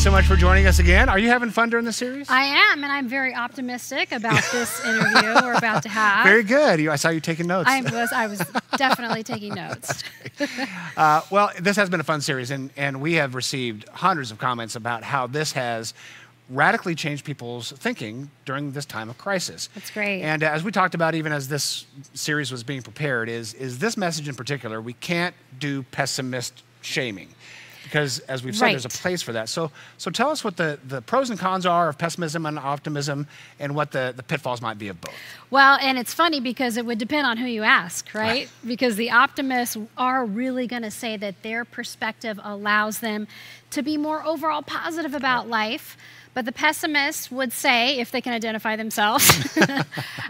So 0.04 0.12
much 0.12 0.26
for 0.26 0.36
joining 0.36 0.68
us 0.68 0.80
again. 0.80 1.08
Are 1.08 1.18
you 1.18 1.30
having 1.30 1.50
fun 1.50 1.70
during 1.70 1.86
the 1.86 1.94
series? 1.94 2.30
I 2.30 2.44
am, 2.44 2.84
and 2.84 2.92
I'm 2.92 3.08
very 3.08 3.34
optimistic 3.34 4.12
about 4.12 4.44
this 4.52 4.84
interview 4.86 5.34
we're 5.42 5.54
about 5.54 5.82
to 5.84 5.90
have. 5.90 6.26
Very 6.26 6.44
good. 6.44 6.86
I 6.90 6.98
saw 6.98 7.08
you 7.08 7.22
taking 7.22 7.48
notes. 7.48 7.70
I 7.70 7.80
was, 7.80 8.12
I 8.12 8.28
was 8.28 8.40
definitely 8.78 9.24
taking 9.24 9.54
notes. 9.54 10.04
uh, 10.98 11.22
well, 11.32 11.52
this 11.58 11.78
has 11.78 11.90
been 11.90 12.02
a 12.02 12.04
fun 12.04 12.20
series, 12.20 12.52
and, 12.52 12.70
and 12.76 13.00
we 13.00 13.14
have 13.14 13.34
received 13.34 13.88
hundreds 13.88 14.30
of 14.30 14.40
comments 14.40 14.76
about 14.76 15.06
how 15.06 15.26
this 15.26 15.54
has 15.54 15.94
radically 16.50 16.96
changed 16.96 17.24
people's 17.24 17.72
thinking 17.72 18.30
during 18.44 18.74
this 18.74 18.84
time 18.84 19.10
of 19.10 19.18
crisis. 19.18 19.70
That's 19.74 19.90
great. 19.90 20.22
And 20.22 20.44
as 20.44 20.66
we 20.66 20.72
talked 20.74 20.96
about, 20.96 21.16
even 21.16 21.32
as 21.32 21.48
this 21.48 21.86
series 22.14 22.52
was 22.52 22.62
being 22.62 22.82
prepared, 22.82 23.30
is, 23.30 23.54
is 23.54 23.80
this 23.80 23.96
message 23.96 24.28
in 24.28 24.36
particular, 24.36 24.82
we 24.82 24.94
can't 24.94 25.34
do 25.60 25.84
pessimist 25.84 26.62
shaming 26.82 27.30
because 27.94 28.18
as 28.22 28.44
we've 28.44 28.56
said, 28.56 28.66
right. 28.66 28.72
there's 28.72 28.86
a 28.86 28.90
place 28.90 29.22
for 29.22 29.34
that. 29.34 29.48
So, 29.48 29.70
so 30.00 30.10
tell 30.10 30.32
us 30.32 30.44
what 30.44 30.58
the, 30.58 30.80
the 30.88 31.04
pros 31.04 31.30
and 31.30 31.38
cons 31.38 31.64
are 31.64 31.90
of 31.90 31.98
pessimism 32.00 32.48
and 32.48 32.58
optimism 32.58 33.28
and 33.60 33.76
what 33.76 33.92
the, 33.92 34.16
the 34.18 34.24
pitfalls 34.24 34.64
might 34.64 34.80
be 34.80 34.88
of 34.88 35.00
both. 35.00 35.14
Well, 35.52 35.78
and 35.80 36.00
it's 36.00 36.12
funny 36.12 36.40
because 36.40 36.76
it 36.76 36.88
would 36.88 36.98
depend 36.98 37.28
on 37.28 37.38
who 37.38 37.46
you 37.46 37.62
ask, 37.62 38.12
right? 38.16 38.24
right. 38.24 38.50
Because 38.66 38.96
the 38.96 39.12
optimists 39.12 39.78
are 39.96 40.26
really 40.26 40.66
going 40.66 40.82
to 40.82 40.90
say 40.90 41.18
that 41.18 41.44
their 41.44 41.66
perspective 41.66 42.40
allows 42.44 42.98
them 42.98 43.28
to 43.70 43.84
be 43.84 43.96
more 43.96 44.26
overall 44.26 44.64
positive 44.64 45.14
about 45.14 45.48
life. 45.48 45.96
But 46.34 46.46
the 46.46 46.52
pessimists 46.52 47.32
would 47.32 47.54
say, 47.54 48.00
if 48.00 48.10
they 48.10 48.22
can 48.22 48.34
identify 48.34 48.76
themselves, 48.76 49.56
uh, 49.58 49.84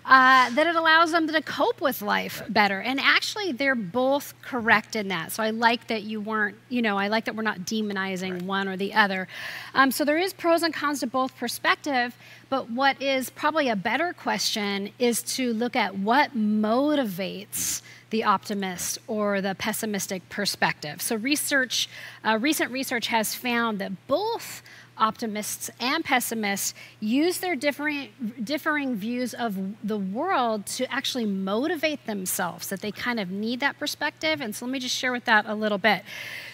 that 0.05 0.67
it 0.67 0.75
allows 0.75 1.11
them 1.11 1.27
to 1.27 1.41
cope 1.41 1.79
with 1.79 2.01
life 2.01 2.41
better. 2.49 2.81
And 2.81 2.99
actually, 2.99 3.53
they're 3.53 3.75
both 3.75 4.33
correct 4.41 4.95
in 4.95 5.07
that. 5.07 5.31
So 5.31 5.41
I 5.43 5.51
like 5.51 5.87
that 5.87 6.03
you 6.03 6.19
weren't, 6.19 6.57
you 6.69 6.81
know, 6.81 6.97
I 6.97 7.07
like 7.07 7.25
that 7.25 7.35
we're 7.35 7.43
not 7.43 7.59
demonizing 7.61 8.33
right. 8.33 8.41
one 8.41 8.67
or 8.67 8.75
the 8.75 8.93
other. 8.93 9.27
Um, 9.73 9.91
so 9.91 10.03
there 10.03 10.17
is 10.17 10.33
pros 10.33 10.61
and 10.61 10.73
cons 10.73 10.99
to 10.99 11.07
both 11.07 11.37
perspective. 11.37 12.15
But 12.49 12.69
what 12.69 13.01
is 13.01 13.29
probably 13.29 13.69
a 13.69 13.75
better 13.75 14.13
question 14.13 14.91
is 14.99 15.23
to 15.23 15.53
look 15.53 15.75
at 15.75 15.97
what 15.97 16.37
motivates 16.37 17.81
the 18.11 18.23
optimist 18.23 18.99
or 19.07 19.41
the 19.41 19.55
pessimistic 19.55 20.29
perspective. 20.29 21.01
So 21.01 21.15
research, 21.15 21.89
uh, 22.23 22.37
recent 22.39 22.71
research 22.71 23.07
has 23.07 23.33
found 23.33 23.79
that 23.79 24.07
both 24.07 24.61
optimists 24.97 25.69
and 25.79 26.03
pessimists 26.03 26.73
use 26.99 27.39
their 27.39 27.55
differing, 27.55 28.09
differing 28.43 28.95
views 28.95 29.33
of 29.33 29.57
the 29.83 29.97
world 29.97 30.65
to 30.65 30.91
actually 30.91 31.25
motivate 31.25 32.05
themselves, 32.05 32.67
that 32.69 32.81
they 32.81 32.91
kind 32.91 33.19
of 33.19 33.31
need 33.31 33.59
that 33.59 33.79
perspective. 33.79 34.41
And 34.41 34.55
so 34.55 34.65
let 34.65 34.71
me 34.71 34.79
just 34.79 34.95
share 34.95 35.11
with 35.11 35.25
that 35.25 35.45
a 35.47 35.55
little 35.55 35.77
bit. 35.77 36.03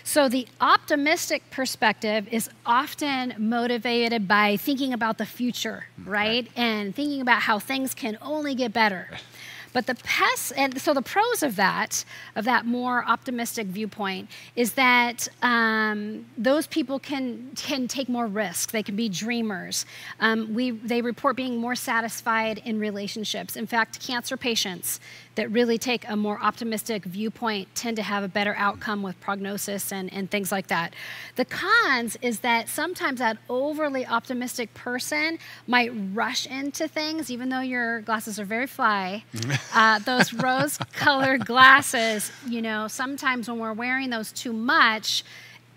So 0.04 0.30
the 0.30 0.47
optimistic 0.60 1.43
perspective 1.52 2.28
is 2.32 2.49
often 2.65 3.36
motivated 3.38 4.28
by 4.28 4.58
thinking 4.58 4.93
about 4.93 5.17
the 5.17 5.25
future, 5.25 5.86
mm, 5.99 6.08
right? 6.08 6.47
And 6.56 6.95
thinking 6.95 7.21
about 7.21 7.43
how 7.43 7.60
things 7.60 7.93
can 7.93 8.17
only 8.21 8.56
get 8.56 8.73
better. 8.73 9.10
But 9.74 9.88
the 9.88 9.96
pests, 9.96 10.52
and 10.52 10.80
so 10.82 10.94
the 10.94 11.02
pros 11.02 11.44
of 11.44 11.56
that, 11.58 12.04
of 12.36 12.46
that 12.46 12.66
more 12.66 13.06
optimistic 13.06 13.68
viewpoint, 13.68 14.30
is 14.56 14.74
that 14.74 15.28
um, 15.42 16.26
those 16.38 16.68
people 16.68 17.00
can 17.00 17.52
can 17.56 17.88
take 17.88 18.10
more 18.10 18.28
risks. 18.28 18.72
They 18.72 18.84
can 18.84 18.96
be 18.96 19.10
dreamers. 19.10 19.86
Um, 20.20 20.54
we 20.54 20.72
they 20.72 21.02
report 21.02 21.36
being 21.36 21.58
more 21.58 21.76
satisfied 21.76 22.62
in 22.66 22.80
relationships. 22.80 23.56
In 23.56 23.68
fact, 23.68 24.00
cancer 24.06 24.38
patients 24.38 25.00
that 25.40 25.50
really 25.52 25.78
take 25.78 26.06
a 26.10 26.18
more 26.18 26.38
optimistic 26.42 27.06
viewpoint 27.06 27.74
tend 27.74 27.96
to 27.96 28.04
have 28.04 28.26
a 28.26 28.28
better 28.28 28.54
outcome 28.58 29.02
with 29.02 29.18
prognosis 29.22 29.90
and, 29.90 30.12
and 30.12 30.30
things 30.30 30.52
like 30.52 30.68
that. 30.68 30.94
The 31.38 31.46
cons 31.46 32.18
is 32.22 32.42
that 32.42 32.68
sometimes 32.68 33.20
that 33.20 33.38
overly 33.50 34.06
optimistic 34.06 34.74
person 34.74 35.40
might 35.66 35.92
rush 36.14 36.46
into 36.46 36.90
things, 36.90 37.32
even 37.32 37.48
though 37.48 37.62
your 37.62 38.02
glasses 38.02 38.38
are 38.38 38.44
very 38.44 38.68
fly. 38.68 39.24
uh, 39.74 40.00
those 40.00 40.34
rose 40.34 40.78
colored 40.93 41.45
glasses, 41.45 42.32
you 42.48 42.62
know, 42.62 42.88
sometimes 42.88 43.50
when 43.50 43.60
we're 43.60 43.74
wearing 43.74 44.10
those 44.10 44.32
too 44.32 44.54
much, 44.54 45.24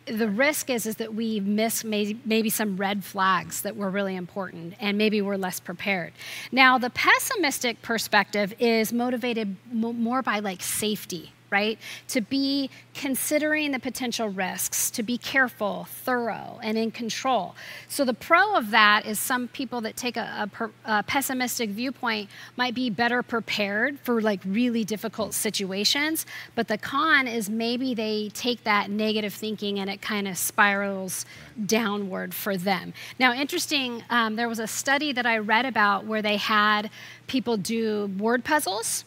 the 0.06 0.28
risk 0.28 0.68
is 0.68 0.86
is 0.86 0.96
that 0.96 1.14
we 1.14 1.40
miss 1.40 1.84
maybe, 1.84 2.18
maybe 2.24 2.50
some 2.50 2.76
red 2.76 3.04
flags 3.04 3.62
that 3.62 3.76
were 3.76 3.88
really 3.88 4.16
important 4.16 4.74
and 4.80 4.98
maybe 4.98 5.22
we're 5.22 5.36
less 5.36 5.60
prepared. 5.60 6.12
Now 6.50 6.78
the 6.78 6.90
pessimistic 6.90 7.82
perspective 7.82 8.54
is 8.58 8.92
motivated 8.92 9.56
more 9.72 10.22
by 10.22 10.40
like 10.40 10.62
safety 10.62 11.32
right? 11.52 11.78
To 12.08 12.20
be 12.20 12.70
considering 12.94 13.70
the 13.70 13.78
potential 13.78 14.28
risks, 14.28 14.90
to 14.90 15.02
be 15.02 15.18
careful, 15.18 15.86
thorough, 15.88 16.58
and 16.62 16.76
in 16.76 16.90
control. 16.90 17.54
So, 17.88 18.04
the 18.04 18.14
pro 18.14 18.56
of 18.56 18.70
that 18.70 19.06
is 19.06 19.20
some 19.20 19.48
people 19.48 19.80
that 19.82 19.96
take 19.96 20.16
a, 20.16 20.50
a, 20.58 20.70
a 20.84 21.02
pessimistic 21.02 21.70
viewpoint 21.70 22.30
might 22.56 22.74
be 22.74 22.90
better 22.90 23.22
prepared 23.22 24.00
for 24.00 24.20
like 24.20 24.40
really 24.44 24.84
difficult 24.84 25.34
situations. 25.34 26.26
But 26.54 26.68
the 26.68 26.78
con 26.78 27.28
is 27.28 27.48
maybe 27.48 27.94
they 27.94 28.30
take 28.34 28.64
that 28.64 28.90
negative 28.90 29.34
thinking 29.34 29.78
and 29.78 29.90
it 29.90 30.00
kind 30.00 30.26
of 30.26 30.38
spirals 30.38 31.26
downward 31.66 32.34
for 32.34 32.56
them. 32.56 32.94
Now, 33.18 33.34
interesting, 33.34 34.02
um, 34.10 34.36
there 34.36 34.48
was 34.48 34.58
a 34.58 34.66
study 34.66 35.12
that 35.12 35.26
I 35.26 35.38
read 35.38 35.66
about 35.66 36.06
where 36.06 36.22
they 36.22 36.38
had 36.38 36.90
people 37.26 37.56
do 37.56 38.10
word 38.18 38.44
puzzles. 38.44 39.04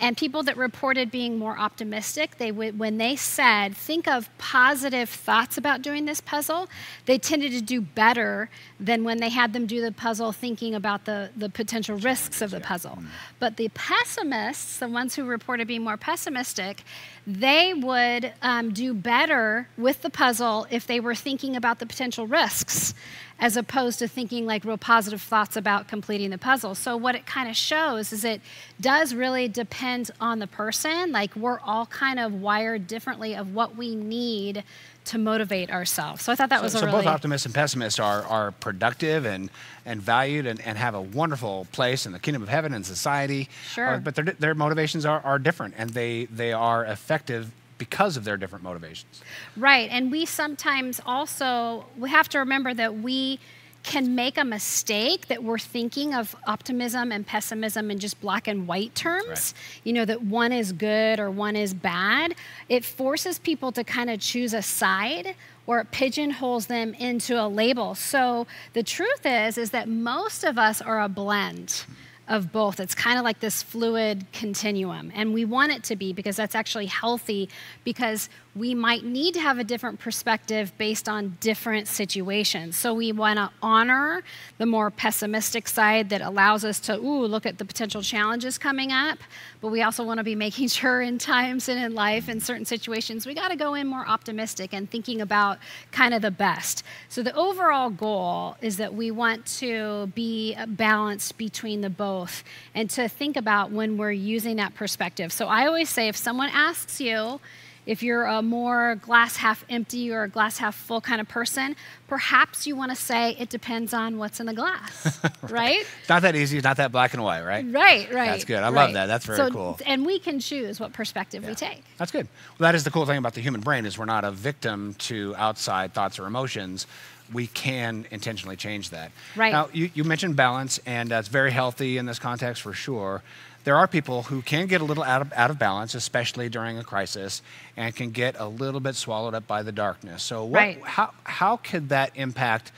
And 0.00 0.16
people 0.16 0.44
that 0.44 0.56
reported 0.56 1.10
being 1.10 1.38
more 1.38 1.58
optimistic, 1.58 2.38
they 2.38 2.52
would, 2.52 2.78
when 2.78 2.98
they 2.98 3.16
said, 3.16 3.76
think 3.76 4.06
of 4.06 4.30
positive 4.38 5.08
thoughts 5.08 5.58
about 5.58 5.82
doing 5.82 6.04
this 6.04 6.20
puzzle, 6.20 6.68
they 7.06 7.18
tended 7.18 7.50
to 7.52 7.60
do 7.60 7.80
better 7.80 8.48
than 8.78 9.02
when 9.02 9.18
they 9.18 9.28
had 9.28 9.52
them 9.52 9.66
do 9.66 9.80
the 9.80 9.90
puzzle 9.90 10.30
thinking 10.30 10.74
about 10.74 11.04
the, 11.04 11.30
the 11.36 11.48
potential 11.48 11.96
risks 11.96 12.40
of 12.40 12.52
the 12.52 12.60
puzzle. 12.60 12.98
But 13.40 13.56
the 13.56 13.70
pessimists, 13.70 14.78
the 14.78 14.88
ones 14.88 15.16
who 15.16 15.24
reported 15.24 15.66
being 15.66 15.82
more 15.82 15.96
pessimistic, 15.96 16.84
they 17.26 17.74
would 17.74 18.32
um, 18.40 18.72
do 18.72 18.94
better 18.94 19.68
with 19.76 20.02
the 20.02 20.10
puzzle 20.10 20.66
if 20.70 20.86
they 20.86 21.00
were 21.00 21.16
thinking 21.16 21.56
about 21.56 21.80
the 21.80 21.86
potential 21.86 22.26
risks 22.26 22.94
as 23.40 23.56
opposed 23.56 23.98
to 24.00 24.08
thinking 24.08 24.46
like 24.46 24.64
real 24.64 24.78
positive 24.78 25.22
thoughts 25.22 25.56
about 25.56 25.88
completing 25.88 26.30
the 26.30 26.38
puzzle. 26.38 26.74
So, 26.74 26.96
what 26.96 27.14
it 27.14 27.26
kind 27.26 27.48
of 27.48 27.56
shows 27.56 28.12
is 28.12 28.24
it 28.24 28.40
does 28.80 29.14
really 29.14 29.48
depend 29.48 30.10
on 30.20 30.38
the 30.38 30.46
person. 30.46 31.12
Like, 31.12 31.34
we're 31.36 31.60
all 31.60 31.86
kind 31.86 32.18
of 32.18 32.34
wired 32.34 32.86
differently 32.86 33.34
of 33.34 33.54
what 33.54 33.76
we 33.76 33.94
need 33.94 34.64
to 35.08 35.18
motivate 35.18 35.70
ourselves. 35.70 36.22
So 36.22 36.32
I 36.32 36.34
thought 36.34 36.50
that 36.50 36.58
so, 36.58 36.64
was 36.64 36.72
so 36.72 36.80
really... 36.80 36.98
both 36.98 37.06
optimists 37.06 37.46
and 37.46 37.54
pessimists 37.54 37.98
are, 37.98 38.22
are 38.24 38.52
productive 38.52 39.24
and, 39.24 39.50
and 39.86 40.02
valued 40.02 40.46
and, 40.46 40.60
and 40.60 40.76
have 40.76 40.94
a 40.94 41.00
wonderful 41.00 41.66
place 41.72 42.04
in 42.04 42.12
the 42.12 42.18
kingdom 42.18 42.42
of 42.42 42.50
heaven 42.50 42.74
and 42.74 42.84
society. 42.84 43.48
Sure. 43.72 43.94
Uh, 43.94 43.98
but 43.98 44.14
their, 44.14 44.24
their 44.24 44.54
motivations 44.54 45.06
are, 45.06 45.20
are 45.20 45.38
different 45.38 45.74
and 45.78 45.90
they, 45.90 46.26
they 46.26 46.52
are 46.52 46.84
effective 46.84 47.50
because 47.78 48.16
of 48.16 48.24
their 48.24 48.36
different 48.36 48.64
motivations. 48.64 49.22
Right. 49.56 49.88
And 49.90 50.10
we 50.10 50.26
sometimes 50.26 51.00
also 51.06 51.86
we 51.96 52.10
have 52.10 52.28
to 52.30 52.38
remember 52.38 52.74
that 52.74 52.98
we 52.98 53.38
can 53.84 54.14
make 54.14 54.36
a 54.36 54.44
mistake 54.44 55.28
that 55.28 55.42
we're 55.42 55.58
thinking 55.58 56.12
of 56.12 56.36
optimism 56.46 57.10
and 57.10 57.26
pessimism 57.26 57.90
in 57.90 57.98
just 57.98 58.20
black 58.20 58.46
and 58.46 58.66
white 58.66 58.94
terms, 58.94 59.26
right. 59.26 59.80
you 59.84 59.92
know, 59.92 60.04
that 60.04 60.22
one 60.22 60.52
is 60.52 60.72
good 60.72 61.18
or 61.18 61.30
one 61.30 61.56
is 61.56 61.72
bad. 61.72 62.34
It 62.68 62.84
forces 62.84 63.38
people 63.38 63.72
to 63.72 63.84
kind 63.84 64.10
of 64.10 64.20
choose 64.20 64.52
a 64.52 64.62
side 64.62 65.34
or 65.66 65.80
it 65.80 65.90
pigeonholes 65.90 66.66
them 66.66 66.92
into 66.94 67.40
a 67.40 67.46
label. 67.46 67.94
So 67.94 68.46
the 68.72 68.82
truth 68.82 69.24
is 69.24 69.56
is 69.56 69.70
that 69.70 69.88
most 69.88 70.44
of 70.44 70.58
us 70.58 70.82
are 70.82 71.00
a 71.00 71.08
blend 71.08 71.84
of 72.28 72.52
both. 72.52 72.80
It's 72.80 72.94
kind 72.94 73.18
of 73.18 73.24
like 73.24 73.40
this 73.40 73.62
fluid 73.62 74.26
continuum. 74.32 75.10
And 75.14 75.32
we 75.32 75.44
want 75.44 75.72
it 75.72 75.82
to 75.84 75.96
be 75.96 76.12
because 76.12 76.36
that's 76.36 76.54
actually 76.54 76.86
healthy 76.86 77.48
because 77.84 78.28
we 78.56 78.74
might 78.74 79.04
need 79.04 79.34
to 79.34 79.40
have 79.40 79.58
a 79.58 79.64
different 79.64 80.00
perspective 80.00 80.72
based 80.78 81.08
on 81.08 81.36
different 81.40 81.86
situations. 81.86 82.76
So 82.76 82.94
we 82.94 83.12
want 83.12 83.36
to 83.36 83.50
honor 83.62 84.22
the 84.58 84.66
more 84.66 84.90
pessimistic 84.90 85.68
side 85.68 86.10
that 86.10 86.22
allows 86.22 86.64
us 86.64 86.80
to, 86.80 86.96
ooh, 86.96 87.26
look 87.26 87.46
at 87.46 87.58
the 87.58 87.64
potential 87.64 88.02
challenges 88.02 88.58
coming 88.58 88.90
up. 88.90 89.18
But 89.60 89.68
we 89.68 89.82
also 89.82 90.02
want 90.02 90.18
to 90.18 90.24
be 90.24 90.34
making 90.34 90.68
sure 90.78 91.02
in 91.02 91.18
times 91.18 91.68
and 91.68 91.78
in 91.78 91.94
life, 91.94 92.28
in 92.28 92.40
certain 92.40 92.64
situations, 92.64 93.26
we 93.26 93.34
got 93.34 93.48
to 93.48 93.56
go 93.56 93.74
in 93.74 93.86
more 93.86 94.06
optimistic 94.06 94.72
and 94.72 94.90
thinking 94.90 95.20
about 95.20 95.58
kind 95.92 96.14
of 96.14 96.22
the 96.22 96.30
best. 96.30 96.82
So 97.08 97.22
the 97.22 97.34
overall 97.34 97.90
goal 97.90 98.56
is 98.60 98.78
that 98.78 98.94
we 98.94 99.10
want 99.10 99.46
to 99.58 100.08
be 100.14 100.56
balanced 100.66 101.38
between 101.38 101.82
the 101.82 101.90
both 101.90 102.42
and 102.74 102.88
to 102.90 103.08
think 103.08 103.36
about 103.36 103.70
when 103.70 103.96
we're 103.96 104.10
using 104.12 104.56
that 104.56 104.74
perspective. 104.74 105.32
So 105.32 105.46
I 105.46 105.66
always 105.66 105.88
say 105.88 106.08
if 106.08 106.16
someone 106.16 106.50
asks 106.52 107.00
you, 107.00 107.40
if 107.88 108.02
you're 108.02 108.26
a 108.26 108.42
more 108.42 108.96
glass 108.96 109.36
half 109.36 109.64
empty 109.70 110.12
or 110.12 110.24
a 110.24 110.28
glass 110.28 110.58
half 110.58 110.76
full 110.76 111.00
kind 111.00 111.22
of 111.22 111.26
person, 111.26 111.74
perhaps 112.06 112.66
you 112.66 112.76
want 112.76 112.90
to 112.90 112.94
say 112.96 113.34
it 113.40 113.48
depends 113.48 113.94
on 113.94 114.18
what's 114.18 114.40
in 114.40 114.46
the 114.46 114.52
glass, 114.52 115.18
right. 115.42 115.50
right? 115.50 115.86
It's 116.00 116.08
not 116.08 116.20
that 116.20 116.36
easy. 116.36 116.58
It's 116.58 116.64
not 116.64 116.76
that 116.76 116.92
black 116.92 117.14
and 117.14 117.24
white, 117.24 117.42
right? 117.42 117.64
Right, 117.66 118.12
right. 118.12 118.26
That's 118.26 118.44
good. 118.44 118.58
I 118.58 118.68
right. 118.68 118.72
love 118.74 118.92
that. 118.92 119.06
That's 119.06 119.24
very 119.24 119.38
so, 119.38 119.50
cool. 119.50 119.80
And 119.86 120.04
we 120.04 120.18
can 120.18 120.38
choose 120.38 120.78
what 120.78 120.92
perspective 120.92 121.44
yeah. 121.44 121.48
we 121.48 121.54
take. 121.54 121.82
That's 121.96 122.12
good. 122.12 122.28
Well, 122.58 122.68
that 122.68 122.74
is 122.74 122.84
the 122.84 122.90
cool 122.90 123.06
thing 123.06 123.16
about 123.16 123.32
the 123.32 123.40
human 123.40 123.62
brain 123.62 123.86
is 123.86 123.98
we're 123.98 124.04
not 124.04 124.22
a 124.22 124.32
victim 124.32 124.92
to 124.98 125.34
outside 125.38 125.94
thoughts 125.94 126.18
or 126.18 126.26
emotions 126.26 126.86
we 127.30 127.46
can 127.46 128.06
intentionally 128.10 128.56
change 128.56 128.88
that. 128.88 129.12
Right. 129.36 129.52
Now, 129.52 129.68
you, 129.70 129.90
you 129.92 130.02
mentioned 130.02 130.34
balance, 130.34 130.80
and 130.86 131.10
that's 131.10 131.28
very 131.28 131.50
healthy 131.50 131.98
in 131.98 132.06
this 132.06 132.18
context 132.18 132.62
for 132.62 132.72
sure 132.72 133.22
there 133.68 133.76
are 133.76 133.86
people 133.86 134.22
who 134.22 134.40
can 134.40 134.66
get 134.66 134.80
a 134.80 134.84
little 134.84 135.04
out 135.04 135.20
of, 135.20 135.30
out 135.34 135.50
of 135.50 135.58
balance, 135.58 135.94
especially 135.94 136.48
during 136.48 136.78
a 136.78 136.82
crisis, 136.82 137.42
and 137.76 137.94
can 137.94 138.12
get 138.12 138.34
a 138.38 138.48
little 138.48 138.80
bit 138.80 138.96
swallowed 138.96 139.34
up 139.34 139.46
by 139.46 139.62
the 139.62 139.72
darkness. 139.72 140.22
So, 140.22 140.42
what, 140.42 140.58
right. 140.58 140.82
how, 140.82 141.12
how 141.24 141.58
could 141.58 141.90
that 141.90 142.12
impact? 142.14 142.72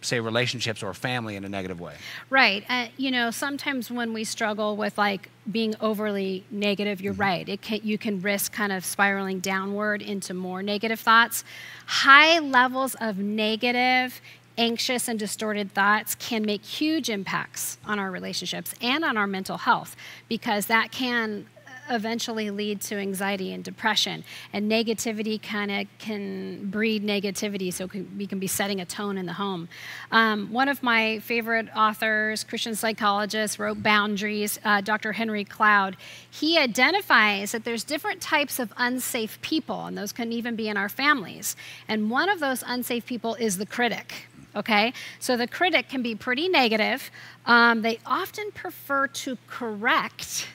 say 0.00 0.18
relationships 0.18 0.82
or 0.82 0.92
family 0.94 1.36
in 1.36 1.44
a 1.44 1.48
negative 1.48 1.78
way 1.78 1.94
right 2.28 2.64
uh, 2.68 2.86
you 2.96 3.08
know 3.08 3.30
sometimes 3.30 3.88
when 3.88 4.12
we 4.12 4.24
struggle 4.24 4.76
with 4.76 4.98
like 4.98 5.28
being 5.52 5.76
overly 5.80 6.44
negative 6.50 7.00
you're 7.00 7.12
mm-hmm. 7.12 7.22
right 7.22 7.48
it 7.48 7.62
can, 7.62 7.78
you 7.84 7.96
can 7.96 8.20
risk 8.20 8.52
kind 8.52 8.72
of 8.72 8.84
spiraling 8.84 9.38
downward 9.38 10.02
into 10.02 10.34
more 10.34 10.60
negative 10.60 10.98
thoughts 10.98 11.44
high 11.86 12.40
levels 12.40 12.96
of 13.00 13.18
negative 13.18 14.20
anxious 14.58 15.08
and 15.08 15.18
distorted 15.18 15.72
thoughts 15.72 16.14
can 16.14 16.44
make 16.44 16.64
huge 16.64 17.08
impacts 17.08 17.78
on 17.84 17.98
our 17.98 18.10
relationships 18.10 18.74
and 18.80 19.04
on 19.04 19.16
our 19.16 19.26
mental 19.26 19.58
health 19.58 19.96
because 20.28 20.66
that 20.66 20.92
can 20.92 21.46
eventually 21.90 22.50
lead 22.50 22.80
to 22.80 22.96
anxiety 22.96 23.52
and 23.52 23.64
depression. 23.64 24.24
And 24.52 24.70
negativity 24.70 25.42
kind 25.42 25.70
of 25.70 25.86
can 25.98 26.70
breed 26.70 27.04
negativity 27.04 27.72
so 27.72 27.88
we 28.16 28.26
can 28.26 28.38
be 28.38 28.46
setting 28.46 28.80
a 28.80 28.84
tone 28.84 29.18
in 29.18 29.26
the 29.26 29.34
home. 29.34 29.68
Um, 30.10 30.52
one 30.52 30.68
of 30.68 30.82
my 30.82 31.18
favorite 31.20 31.68
authors 31.76 32.44
christian 32.44 32.74
psychologist 32.74 33.58
wrote 33.58 33.82
boundaries 33.82 34.58
uh, 34.64 34.80
dr 34.80 35.12
henry 35.12 35.44
cloud. 35.44 35.96
He 36.30 36.58
identifies 36.58 37.52
that 37.52 37.64
there's 37.64 37.84
different 37.84 38.20
types 38.20 38.58
of 38.58 38.72
unsafe 38.76 39.40
people 39.42 39.86
and 39.86 39.96
those 39.96 40.12
can 40.12 40.32
even 40.32 40.56
be 40.56 40.68
in 40.68 40.76
our 40.76 40.88
families. 40.88 41.56
And 41.88 42.10
one 42.10 42.28
of 42.28 42.40
those 42.40 42.62
unsafe 42.66 43.06
people 43.06 43.34
is 43.34 43.58
the 43.58 43.66
critic 43.66 44.28
okay? 44.54 44.92
So 45.18 45.36
the 45.36 45.46
critic 45.46 45.88
can 45.88 46.02
be 46.02 46.14
pretty 46.14 46.48
negative. 46.48 47.10
Um, 47.46 47.82
they 47.82 47.98
often 48.06 48.50
prefer 48.52 49.06
to 49.08 49.38
correct 49.46 50.48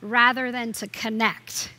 rather 0.00 0.50
than 0.50 0.72
to 0.74 0.86
connect. 0.86 1.70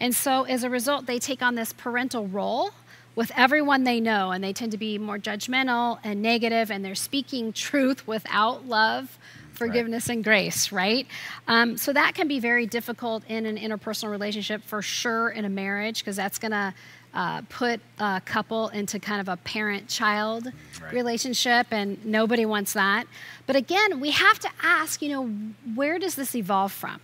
And 0.00 0.14
so 0.14 0.44
as 0.44 0.64
a 0.64 0.70
result, 0.70 1.06
they 1.06 1.18
take 1.18 1.42
on 1.42 1.54
this 1.54 1.72
parental 1.72 2.26
role 2.26 2.70
with 3.16 3.32
everyone 3.36 3.84
they 3.84 4.00
know, 4.00 4.30
and 4.30 4.42
they 4.42 4.52
tend 4.52 4.72
to 4.72 4.78
be 4.78 4.96
more 4.96 5.18
judgmental 5.18 5.98
and 6.04 6.22
negative, 6.22 6.70
and 6.70 6.84
they're 6.84 6.94
speaking 6.94 7.52
truth 7.52 8.06
without 8.06 8.66
love 8.66 9.18
forgiveness 9.52 10.08
right. 10.08 10.14
and 10.14 10.24
grace, 10.24 10.72
right? 10.72 11.06
Um, 11.46 11.76
so 11.76 11.92
that 11.92 12.14
can 12.14 12.28
be 12.28 12.40
very 12.40 12.66
difficult 12.66 13.22
in 13.28 13.44
an 13.44 13.58
interpersonal 13.58 14.10
relationship 14.10 14.62
for 14.64 14.80
sure 14.80 15.28
in 15.28 15.44
a 15.44 15.50
marriage 15.50 15.98
because 16.00 16.16
that's 16.16 16.38
going 16.38 16.52
to 16.52 16.72
uh, 17.14 17.42
put 17.48 17.80
a 17.98 18.20
couple 18.24 18.68
into 18.68 18.98
kind 18.98 19.20
of 19.20 19.28
a 19.28 19.36
parent 19.38 19.88
child 19.88 20.46
right. 20.80 20.92
relationship, 20.92 21.66
and 21.70 22.04
nobody 22.04 22.46
wants 22.46 22.72
that. 22.74 23.06
But 23.46 23.56
again, 23.56 24.00
we 24.00 24.10
have 24.12 24.38
to 24.40 24.48
ask, 24.62 25.02
you 25.02 25.08
know, 25.08 25.26
where 25.74 25.98
does 25.98 26.14
this 26.14 26.34
evolve 26.34 26.72
from? 26.72 27.00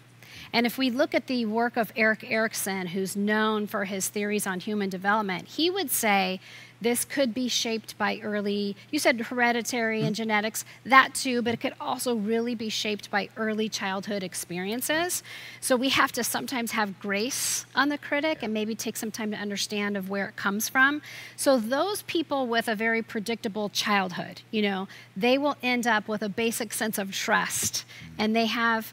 And 0.53 0.65
if 0.65 0.79
we 0.79 0.91
look 0.91 1.15
at 1.15 1.27
the 1.27 1.45
work 1.45 1.77
of 1.77 1.93
Erik 1.97 2.25
Erikson, 2.31 2.89
who's 2.89 3.17
known 3.17 3.67
for 3.67 3.85
his 3.85 4.09
theories 4.09 4.47
on 4.47 4.61
human 4.61 4.89
development, 4.89 5.49
he 5.49 5.71
would 5.71 5.91
say 5.91 6.41
this 6.81 7.05
could 7.05 7.33
be 7.33 7.49
shaped 7.49 7.97
by 7.99 8.21
early, 8.23 8.77
you 8.91 8.99
said 8.99 9.21
hereditary 9.21 10.03
and 10.03 10.15
genetics, 10.15 10.65
that 10.85 11.15
too, 11.15 11.43
but 11.43 11.55
it 11.55 11.61
could 11.61 11.75
also 11.81 12.15
really 12.15 12.55
be 12.55 12.69
shaped 12.69 13.11
by 13.11 13.29
early 13.37 13.69
childhood 13.69 14.23
experiences. 14.23 15.23
So 15.61 15.77
we 15.77 15.89
have 15.91 16.13
to 16.13 16.25
sometimes 16.25 16.73
have 16.73 17.01
grace 17.01 17.67
on 17.75 17.89
the 17.89 17.99
critic 17.99 18.43
and 18.43 18.53
maybe 18.53 18.75
take 18.75 18.97
some 18.97 19.11
time 19.11 19.31
to 19.31 19.37
understand 19.37 19.97
of 19.97 20.11
where 20.11 20.29
it 20.29 20.37
comes 20.37 20.69
from. 20.69 21.03
So 21.37 21.59
those 21.59 22.03
people 22.03 22.47
with 22.47 22.69
a 22.69 22.75
very 22.75 23.03
predictable 23.03 23.69
childhood, 23.71 24.43
you 24.51 24.63
know, 24.63 24.89
they 25.17 25.39
will 25.39 25.57
end 25.63 25.87
up 25.87 26.09
with 26.09 26.23
a 26.23 26.29
basic 26.29 26.73
sense 26.73 26.99
of 26.99 27.13
trust 27.13 27.85
and 28.19 28.35
they 28.35 28.47
have 28.47 28.93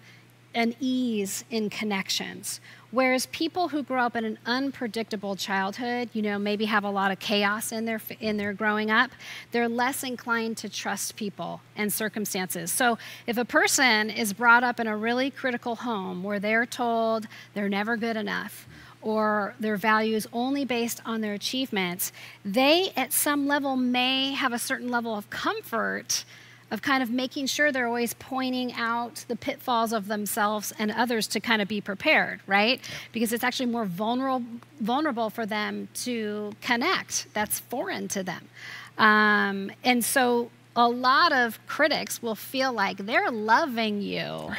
an 0.56 0.76
ease 0.80 1.44
in 1.50 1.70
connections. 1.70 2.62
Whereas 2.94 3.26
people 3.26 3.70
who 3.70 3.82
grow 3.82 4.04
up 4.04 4.16
in 4.16 4.24
an 4.24 4.38
unpredictable 4.46 5.36
childhood, 5.36 6.10
you 6.14 6.22
know, 6.22 6.38
maybe 6.38 6.66
have 6.66 6.84
a 6.84 6.92
lot 6.92 7.12
of 7.12 7.18
chaos 7.18 7.72
in 7.72 7.86
their 7.86 8.00
in 8.20 8.38
their 8.38 8.54
growing 8.54 8.92
up, 8.92 9.10
they're 9.52 9.68
less 9.68 10.04
inclined 10.04 10.58
to 10.58 10.70
trust 10.70 11.16
people 11.16 11.62
and 11.76 11.92
circumstances. 11.92 12.72
So, 12.72 13.00
if 13.26 13.36
a 13.40 13.46
person 13.46 14.12
is 14.12 14.32
brought 14.32 14.64
up 14.64 14.80
in 14.80 14.86
a 14.86 14.96
really 14.96 15.32
critical 15.32 15.78
home 15.78 16.22
where 16.22 16.40
they're 16.40 16.68
told 16.68 17.26
they're 17.56 17.68
never 17.68 17.98
good 17.98 18.16
enough, 18.16 18.68
or 19.02 19.56
their 19.60 19.76
values 19.76 20.28
only 20.32 20.64
based 20.64 21.02
on 21.04 21.22
their 21.22 21.34
achievements, 21.34 22.12
they 22.46 22.92
at 22.96 23.12
some 23.12 23.48
level 23.48 23.76
may 23.76 24.34
have 24.34 24.54
a 24.54 24.60
certain 24.60 24.90
level 24.90 25.16
of 25.16 25.32
comfort 25.32 26.26
of 26.74 26.82
kind 26.82 27.04
of 27.04 27.12
making 27.12 27.46
sure 27.46 27.72
they're 27.72 27.86
always 27.86 28.16
pointing 28.16 28.74
out 28.74 29.24
the 29.28 29.36
pitfalls 29.36 29.94
of 29.94 30.08
themselves 30.08 30.74
and 30.80 30.92
others 30.92 31.28
to 31.28 31.40
kind 31.40 31.62
of 31.62 31.68
be 31.68 31.80
prepared, 31.80 32.42
right? 32.48 32.82
Because 33.12 33.32
it's 33.32 33.44
actually 33.44 33.68
more 33.68 33.86
vulnerable, 33.86 34.44
vulnerable 34.82 35.30
for 35.30 35.46
them 35.46 35.88
to 35.94 36.52
connect. 36.62 37.28
That's 37.36 37.60
foreign 37.60 38.08
to 38.10 38.24
them. 38.24 38.50
Um, 38.98 39.72
and 39.84 40.04
so 40.04 40.50
a 40.76 40.90
lot 40.90 41.32
of 41.32 41.60
critics 41.68 42.24
will 42.24 42.36
feel 42.36 42.74
like 42.74 42.98
they're 42.98 43.30
loving 43.30 44.02
you 44.02 44.52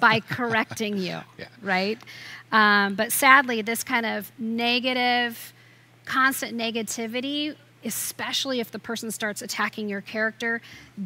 by 0.00 0.18
correcting 0.28 0.98
you, 0.98 1.20
yeah. 1.38 1.46
right? 1.62 1.98
Um, 2.50 2.96
but 2.96 3.12
sadly, 3.12 3.62
this 3.62 3.84
kind 3.84 4.04
of 4.04 4.32
negative, 4.36 5.52
constant 6.06 6.58
negativity 6.58 7.54
especially 7.84 8.60
if 8.60 8.70
the 8.70 8.78
person 8.78 9.10
starts 9.10 9.42
attacking 9.42 9.88
your 9.88 10.00
character, 10.00 10.60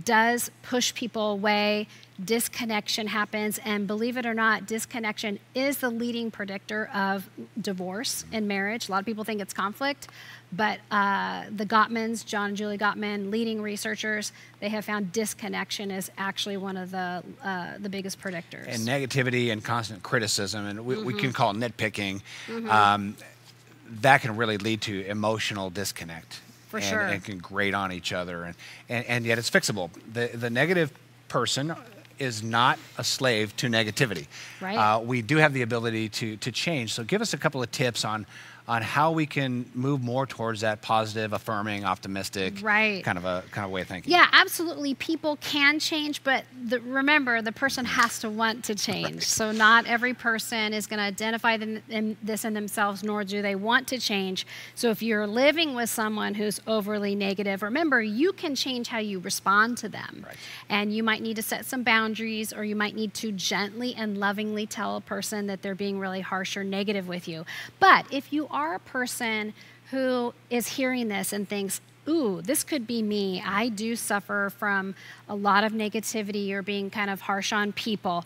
does 0.04 0.50
push 0.62 0.94
people 0.94 1.30
away. 1.30 1.86
Disconnection 2.22 3.06
happens. 3.06 3.58
And 3.64 3.86
believe 3.86 4.16
it 4.16 4.26
or 4.26 4.34
not, 4.34 4.66
disconnection 4.66 5.38
is 5.54 5.78
the 5.78 5.90
leading 5.90 6.30
predictor 6.30 6.88
of 6.94 7.28
divorce 7.60 8.24
in 8.32 8.46
marriage. 8.46 8.88
A 8.88 8.92
lot 8.92 9.00
of 9.00 9.06
people 9.06 9.24
think 9.24 9.40
it's 9.40 9.52
conflict, 9.52 10.08
but 10.52 10.80
uh, 10.90 11.44
the 11.54 11.66
Gottmans, 11.66 12.24
John 12.24 12.48
and 12.48 12.56
Julie 12.56 12.78
Gottman, 12.78 13.30
leading 13.30 13.60
researchers, 13.60 14.32
they 14.60 14.68
have 14.68 14.84
found 14.84 15.12
disconnection 15.12 15.90
is 15.90 16.10
actually 16.16 16.56
one 16.56 16.76
of 16.76 16.90
the, 16.90 17.22
uh, 17.42 17.72
the 17.78 17.88
biggest 17.88 18.20
predictors. 18.20 18.66
And 18.68 18.82
negativity 18.82 19.52
and 19.52 19.62
constant 19.62 20.02
criticism, 20.02 20.66
and 20.66 20.86
we, 20.86 20.94
mm-hmm. 20.94 21.04
we 21.04 21.14
can 21.14 21.32
call 21.32 21.50
it 21.50 21.56
nitpicking. 21.56 22.22
Mm-hmm. 22.46 22.70
Um, 22.70 23.16
that 24.00 24.20
can 24.20 24.36
really 24.36 24.58
lead 24.58 24.80
to 24.82 25.04
emotional 25.06 25.70
disconnect 25.70 26.40
and, 26.76 26.84
sure. 26.84 27.00
and 27.00 27.24
can 27.24 27.38
grate 27.38 27.74
on 27.74 27.92
each 27.92 28.12
other, 28.12 28.44
and, 28.44 28.54
and, 28.88 29.04
and 29.06 29.26
yet 29.26 29.38
it's 29.38 29.50
fixable. 29.50 29.90
The, 30.12 30.30
the 30.34 30.50
negative 30.50 30.92
person 31.28 31.74
is 32.18 32.42
not 32.42 32.78
a 32.96 33.04
slave 33.04 33.54
to 33.56 33.68
negativity. 33.68 34.26
Right. 34.60 34.76
Uh, 34.76 35.00
we 35.00 35.22
do 35.22 35.36
have 35.36 35.52
the 35.52 35.62
ability 35.62 36.08
to, 36.08 36.36
to 36.38 36.52
change. 36.52 36.94
So 36.94 37.04
give 37.04 37.20
us 37.20 37.34
a 37.34 37.36
couple 37.36 37.62
of 37.62 37.70
tips 37.70 38.04
on 38.04 38.26
on 38.68 38.82
how 38.82 39.12
we 39.12 39.26
can 39.26 39.64
move 39.74 40.02
more 40.02 40.26
towards 40.26 40.62
that 40.62 40.82
positive, 40.82 41.32
affirming, 41.32 41.84
optimistic 41.84 42.54
right. 42.62 43.04
kind 43.04 43.16
of 43.16 43.24
a 43.24 43.44
kind 43.52 43.64
of 43.64 43.70
way 43.70 43.82
of 43.82 43.86
thinking. 43.86 44.12
Yeah, 44.12 44.26
absolutely. 44.32 44.94
People 44.94 45.36
can 45.36 45.78
change, 45.78 46.24
but 46.24 46.44
the, 46.64 46.80
remember, 46.80 47.42
the 47.42 47.52
person 47.52 47.84
has 47.84 48.18
to 48.20 48.30
want 48.30 48.64
to 48.64 48.74
change. 48.74 49.04
Right. 49.04 49.22
So 49.22 49.52
not 49.52 49.86
every 49.86 50.14
person 50.14 50.72
is 50.72 50.86
going 50.88 50.98
to 50.98 51.04
identify 51.04 51.56
them, 51.56 51.80
in 51.88 52.16
this 52.22 52.44
in 52.44 52.54
themselves, 52.54 53.04
nor 53.04 53.22
do 53.22 53.40
they 53.40 53.54
want 53.54 53.86
to 53.88 53.98
change. 53.98 54.46
So 54.74 54.90
if 54.90 55.00
you're 55.00 55.28
living 55.28 55.74
with 55.74 55.88
someone 55.88 56.34
who's 56.34 56.60
overly 56.66 57.14
negative, 57.14 57.62
remember 57.62 58.02
you 58.02 58.32
can 58.32 58.56
change 58.56 58.88
how 58.88 58.98
you 58.98 59.20
respond 59.20 59.78
to 59.78 59.88
them, 59.88 60.24
right. 60.26 60.36
and 60.68 60.92
you 60.92 61.04
might 61.04 61.22
need 61.22 61.36
to 61.36 61.42
set 61.42 61.64
some 61.66 61.84
boundaries, 61.84 62.52
or 62.52 62.64
you 62.64 62.74
might 62.74 62.96
need 62.96 63.14
to 63.14 63.30
gently 63.30 63.94
and 63.94 64.18
lovingly 64.18 64.66
tell 64.66 64.96
a 64.96 65.00
person 65.00 65.46
that 65.46 65.62
they're 65.62 65.76
being 65.76 66.00
really 66.00 66.20
harsh 66.20 66.56
or 66.56 66.64
negative 66.64 67.06
with 67.06 67.28
you. 67.28 67.44
But 67.78 68.06
if 68.10 68.32
you 68.32 68.48
are 68.56 68.74
a 68.74 68.80
person 68.80 69.52
who 69.90 70.32
is 70.48 70.66
hearing 70.66 71.08
this 71.08 71.32
and 71.32 71.46
thinks, 71.46 71.80
ooh, 72.08 72.40
this 72.40 72.64
could 72.64 72.86
be 72.86 73.02
me. 73.02 73.42
I 73.44 73.68
do 73.68 73.94
suffer 73.94 74.50
from 74.58 74.94
a 75.28 75.34
lot 75.34 75.62
of 75.62 75.72
negativity 75.72 76.50
or 76.52 76.62
being 76.62 76.88
kind 76.88 77.10
of 77.10 77.20
harsh 77.20 77.52
on 77.52 77.72
people. 77.72 78.24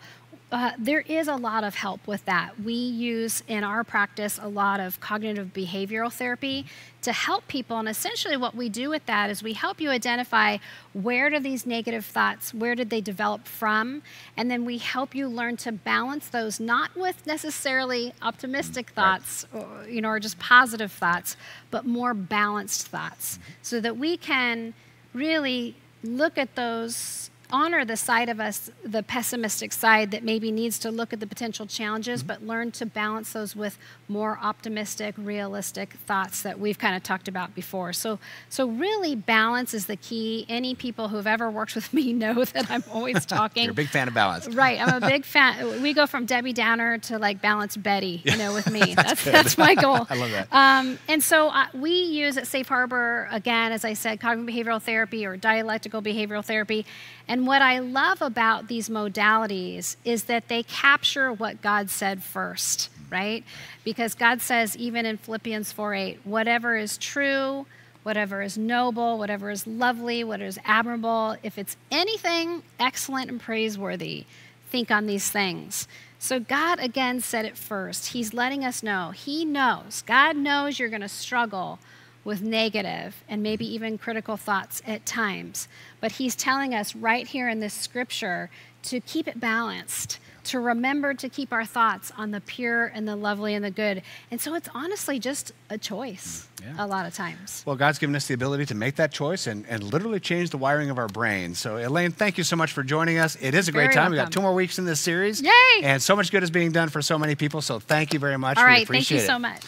Uh, 0.51 0.71
there 0.77 0.99
is 0.99 1.29
a 1.29 1.35
lot 1.35 1.63
of 1.63 1.75
help 1.75 2.05
with 2.05 2.25
that. 2.25 2.59
We 2.59 2.73
use 2.73 3.41
in 3.47 3.63
our 3.63 3.85
practice 3.85 4.37
a 4.41 4.49
lot 4.49 4.81
of 4.81 4.99
cognitive 4.99 5.53
behavioral 5.53 6.11
therapy 6.11 6.65
to 7.03 7.13
help 7.13 7.47
people. 7.47 7.79
And 7.79 7.87
essentially, 7.87 8.35
what 8.35 8.53
we 8.53 8.67
do 8.67 8.89
with 8.89 9.05
that 9.05 9.29
is 9.29 9.41
we 9.41 9.53
help 9.53 9.79
you 9.79 9.89
identify 9.89 10.57
where 10.91 11.29
do 11.29 11.39
these 11.39 11.65
negative 11.65 12.05
thoughts, 12.05 12.53
where 12.53 12.75
did 12.75 12.89
they 12.89 12.99
develop 12.99 13.47
from, 13.47 14.01
and 14.35 14.51
then 14.51 14.65
we 14.65 14.77
help 14.77 15.15
you 15.15 15.29
learn 15.29 15.55
to 15.55 15.71
balance 15.71 16.27
those, 16.27 16.59
not 16.59 16.93
with 16.97 17.25
necessarily 17.25 18.13
optimistic 18.21 18.89
thoughts, 18.89 19.45
or, 19.53 19.85
you 19.87 20.01
know, 20.01 20.09
or 20.09 20.19
just 20.19 20.37
positive 20.37 20.91
thoughts, 20.91 21.37
but 21.71 21.85
more 21.85 22.13
balanced 22.13 22.89
thoughts, 22.89 23.39
so 23.61 23.79
that 23.79 23.95
we 23.95 24.17
can 24.17 24.73
really 25.13 25.75
look 26.03 26.37
at 26.37 26.55
those 26.55 27.30
honor 27.51 27.85
the 27.85 27.97
side 27.97 28.29
of 28.29 28.39
us, 28.39 28.71
the 28.83 29.03
pessimistic 29.03 29.71
side 29.71 30.11
that 30.11 30.23
maybe 30.23 30.51
needs 30.51 30.79
to 30.79 30.91
look 30.91 31.13
at 31.13 31.19
the 31.19 31.27
potential 31.27 31.65
challenges, 31.65 32.21
mm-hmm. 32.21 32.27
but 32.27 32.43
learn 32.43 32.71
to 32.71 32.85
balance 32.85 33.33
those 33.33 33.55
with 33.55 33.77
more 34.07 34.39
optimistic, 34.41 35.15
realistic 35.17 35.93
thoughts 35.93 36.41
that 36.41 36.59
we've 36.59 36.79
kind 36.79 36.95
of 36.95 37.03
talked 37.03 37.27
about 37.27 37.55
before. 37.55 37.93
So, 37.93 38.19
so 38.49 38.67
really, 38.67 39.15
balance 39.15 39.73
is 39.73 39.85
the 39.85 39.95
key. 39.95 40.45
Any 40.49 40.75
people 40.75 41.07
who've 41.07 41.27
ever 41.27 41.49
worked 41.49 41.75
with 41.75 41.93
me 41.93 42.13
know 42.13 42.43
that 42.43 42.69
I'm 42.69 42.83
always 42.91 43.25
talking. 43.25 43.63
You're 43.63 43.71
a 43.71 43.75
big 43.75 43.89
fan 43.89 44.07
of 44.07 44.13
balance, 44.13 44.47
right? 44.47 44.79
I'm 44.79 45.01
a 45.01 45.07
big 45.07 45.25
fan. 45.25 45.81
We 45.81 45.93
go 45.93 46.07
from 46.07 46.25
Debbie 46.25 46.53
Downer 46.53 46.97
to 46.99 47.19
like 47.19 47.41
balance 47.41 47.77
Betty, 47.77 48.21
you 48.25 48.37
know, 48.37 48.53
with 48.53 48.69
me. 48.69 48.93
that's 48.95 49.11
that's, 49.23 49.55
that's, 49.55 49.57
my 49.57 49.75
goal. 49.75 50.07
I 50.09 50.15
love 50.15 50.31
that. 50.31 50.47
Um, 50.51 50.97
and 51.07 51.23
so 51.23 51.49
uh, 51.49 51.65
we 51.73 51.91
use 51.91 52.37
at 52.37 52.47
Safe 52.47 52.67
Harbor 52.67 53.27
again, 53.31 53.71
as 53.71 53.85
I 53.85 53.93
said, 53.93 54.19
cognitive 54.19 54.51
behavioral 54.51 54.81
therapy 54.81 55.25
or 55.25 55.37
dialectical 55.37 56.01
behavioral 56.01 56.43
therapy, 56.43 56.85
and 57.27 57.40
and 57.41 57.47
what 57.47 57.63
I 57.63 57.79
love 57.79 58.21
about 58.21 58.67
these 58.67 58.87
modalities 58.87 59.95
is 60.05 60.25
that 60.25 60.47
they 60.47 60.61
capture 60.61 61.33
what 61.33 61.59
God 61.59 61.89
said 61.89 62.21
first, 62.21 62.91
right? 63.09 63.43
Because 63.83 64.13
God 64.13 64.41
says, 64.41 64.77
even 64.77 65.07
in 65.07 65.17
Philippians 65.17 65.71
4 65.71 65.95
8, 65.95 66.19
whatever 66.23 66.77
is 66.77 66.99
true, 66.99 67.65
whatever 68.03 68.43
is 68.43 68.59
noble, 68.59 69.17
whatever 69.17 69.49
is 69.49 69.65
lovely, 69.65 70.23
whatever 70.23 70.49
is 70.49 70.59
admirable, 70.65 71.35
if 71.41 71.57
it's 71.57 71.77
anything 71.89 72.61
excellent 72.79 73.31
and 73.31 73.41
praiseworthy, 73.41 74.25
think 74.69 74.91
on 74.91 75.07
these 75.07 75.31
things. 75.31 75.87
So 76.19 76.39
God 76.39 76.79
again 76.79 77.21
said 77.21 77.45
it 77.45 77.57
first. 77.57 78.09
He's 78.09 78.35
letting 78.35 78.63
us 78.63 78.83
know. 78.83 79.09
He 79.15 79.45
knows. 79.45 80.03
God 80.05 80.35
knows 80.35 80.77
you're 80.77 80.89
going 80.89 81.01
to 81.01 81.09
struggle 81.09 81.79
with 82.23 82.41
negative 82.41 83.23
and 83.27 83.41
maybe 83.41 83.65
even 83.73 83.97
critical 83.97 84.37
thoughts 84.37 84.81
at 84.85 85.05
times. 85.05 85.67
But 85.99 86.13
he's 86.13 86.35
telling 86.35 86.73
us 86.75 86.95
right 86.95 87.27
here 87.27 87.49
in 87.49 87.59
this 87.59 87.73
scripture 87.73 88.49
to 88.83 88.99
keep 88.99 89.27
it 89.27 89.39
balanced, 89.39 90.19
to 90.43 90.59
remember 90.59 91.13
to 91.13 91.29
keep 91.29 91.53
our 91.53 91.65
thoughts 91.65 92.11
on 92.17 92.31
the 92.31 92.41
pure 92.41 92.87
and 92.87 93.07
the 93.07 93.15
lovely 93.15 93.53
and 93.53 93.63
the 93.63 93.69
good. 93.69 94.01
And 94.31 94.41
so 94.41 94.55
it's 94.55 94.67
honestly 94.73 95.19
just 95.19 95.51
a 95.69 95.77
choice 95.77 96.47
mm, 96.57 96.65
yeah. 96.65 96.83
a 96.83 96.87
lot 96.87 97.05
of 97.05 97.13
times. 97.13 97.63
Well, 97.65 97.75
God's 97.75 97.99
given 97.99 98.15
us 98.15 98.27
the 98.27 98.33
ability 98.33 98.65
to 98.67 98.75
make 98.75 98.95
that 98.95 99.11
choice 99.11 99.45
and, 99.45 99.65
and 99.69 99.83
literally 99.83 100.19
change 100.19 100.49
the 100.49 100.57
wiring 100.57 100.89
of 100.89 100.97
our 100.97 101.07
brain. 101.07 101.53
So, 101.53 101.77
Elaine, 101.77 102.11
thank 102.11 102.39
you 102.39 102.43
so 102.43 102.55
much 102.55 102.71
for 102.71 102.81
joining 102.81 103.19
us. 103.19 103.37
It 103.39 103.53
is 103.53 103.67
a 103.67 103.71
great 103.71 103.91
time. 103.91 103.95
Welcome. 103.95 104.11
We 104.13 104.17
got 104.17 104.31
two 104.31 104.41
more 104.41 104.55
weeks 104.55 104.79
in 104.79 104.85
this 104.85 104.99
series. 104.99 105.41
Yay! 105.41 105.51
And 105.83 106.01
so 106.01 106.15
much 106.15 106.31
good 106.31 106.41
is 106.41 106.49
being 106.49 106.71
done 106.71 106.89
for 106.89 107.01
so 107.03 107.19
many 107.19 107.35
people. 107.35 107.61
So, 107.61 107.79
thank 107.79 108.13
you 108.13 108.19
very 108.19 108.37
much. 108.37 108.57
All 108.57 108.65
we 108.65 108.81
appreciate 108.81 108.87
thank 108.87 109.11
you 109.11 109.17
it. 109.17 109.27
so 109.27 109.37
much. 109.37 109.61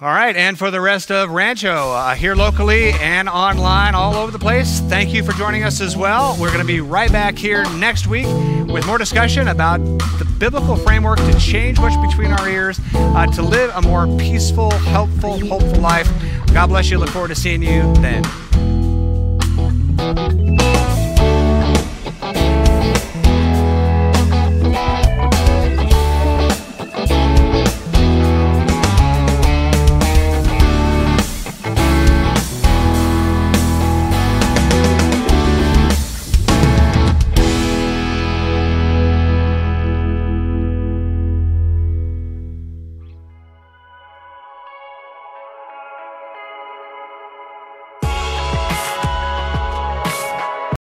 All 0.00 0.08
right, 0.08 0.34
and 0.34 0.58
for 0.58 0.72
the 0.72 0.80
rest 0.80 1.12
of 1.12 1.30
Rancho, 1.30 1.92
uh, 1.92 2.16
here 2.16 2.34
locally 2.34 2.90
and 2.94 3.28
online, 3.28 3.94
all 3.94 4.16
over 4.16 4.32
the 4.32 4.40
place, 4.40 4.80
thank 4.80 5.14
you 5.14 5.22
for 5.22 5.30
joining 5.34 5.62
us 5.62 5.80
as 5.80 5.96
well. 5.96 6.36
We're 6.40 6.48
going 6.48 6.58
to 6.58 6.66
be 6.66 6.80
right 6.80 7.12
back 7.12 7.38
here 7.38 7.62
next 7.76 8.08
week 8.08 8.26
with 8.66 8.84
more 8.88 8.98
discussion 8.98 9.46
about 9.46 9.78
the 10.18 10.26
biblical 10.40 10.74
framework 10.74 11.18
to 11.20 11.38
change 11.38 11.78
what's 11.78 11.96
between 12.08 12.32
our 12.32 12.48
ears, 12.48 12.80
uh, 12.92 13.26
to 13.28 13.42
live 13.42 13.70
a 13.76 13.82
more 13.82 14.08
peaceful, 14.18 14.72
helpful, 14.72 15.38
hopeful 15.38 15.80
life. 15.80 16.10
God 16.52 16.66
bless 16.66 16.90
you. 16.90 16.98
Look 16.98 17.10
forward 17.10 17.28
to 17.28 17.36
seeing 17.36 17.62
you 17.62 17.94
then. 17.94 18.24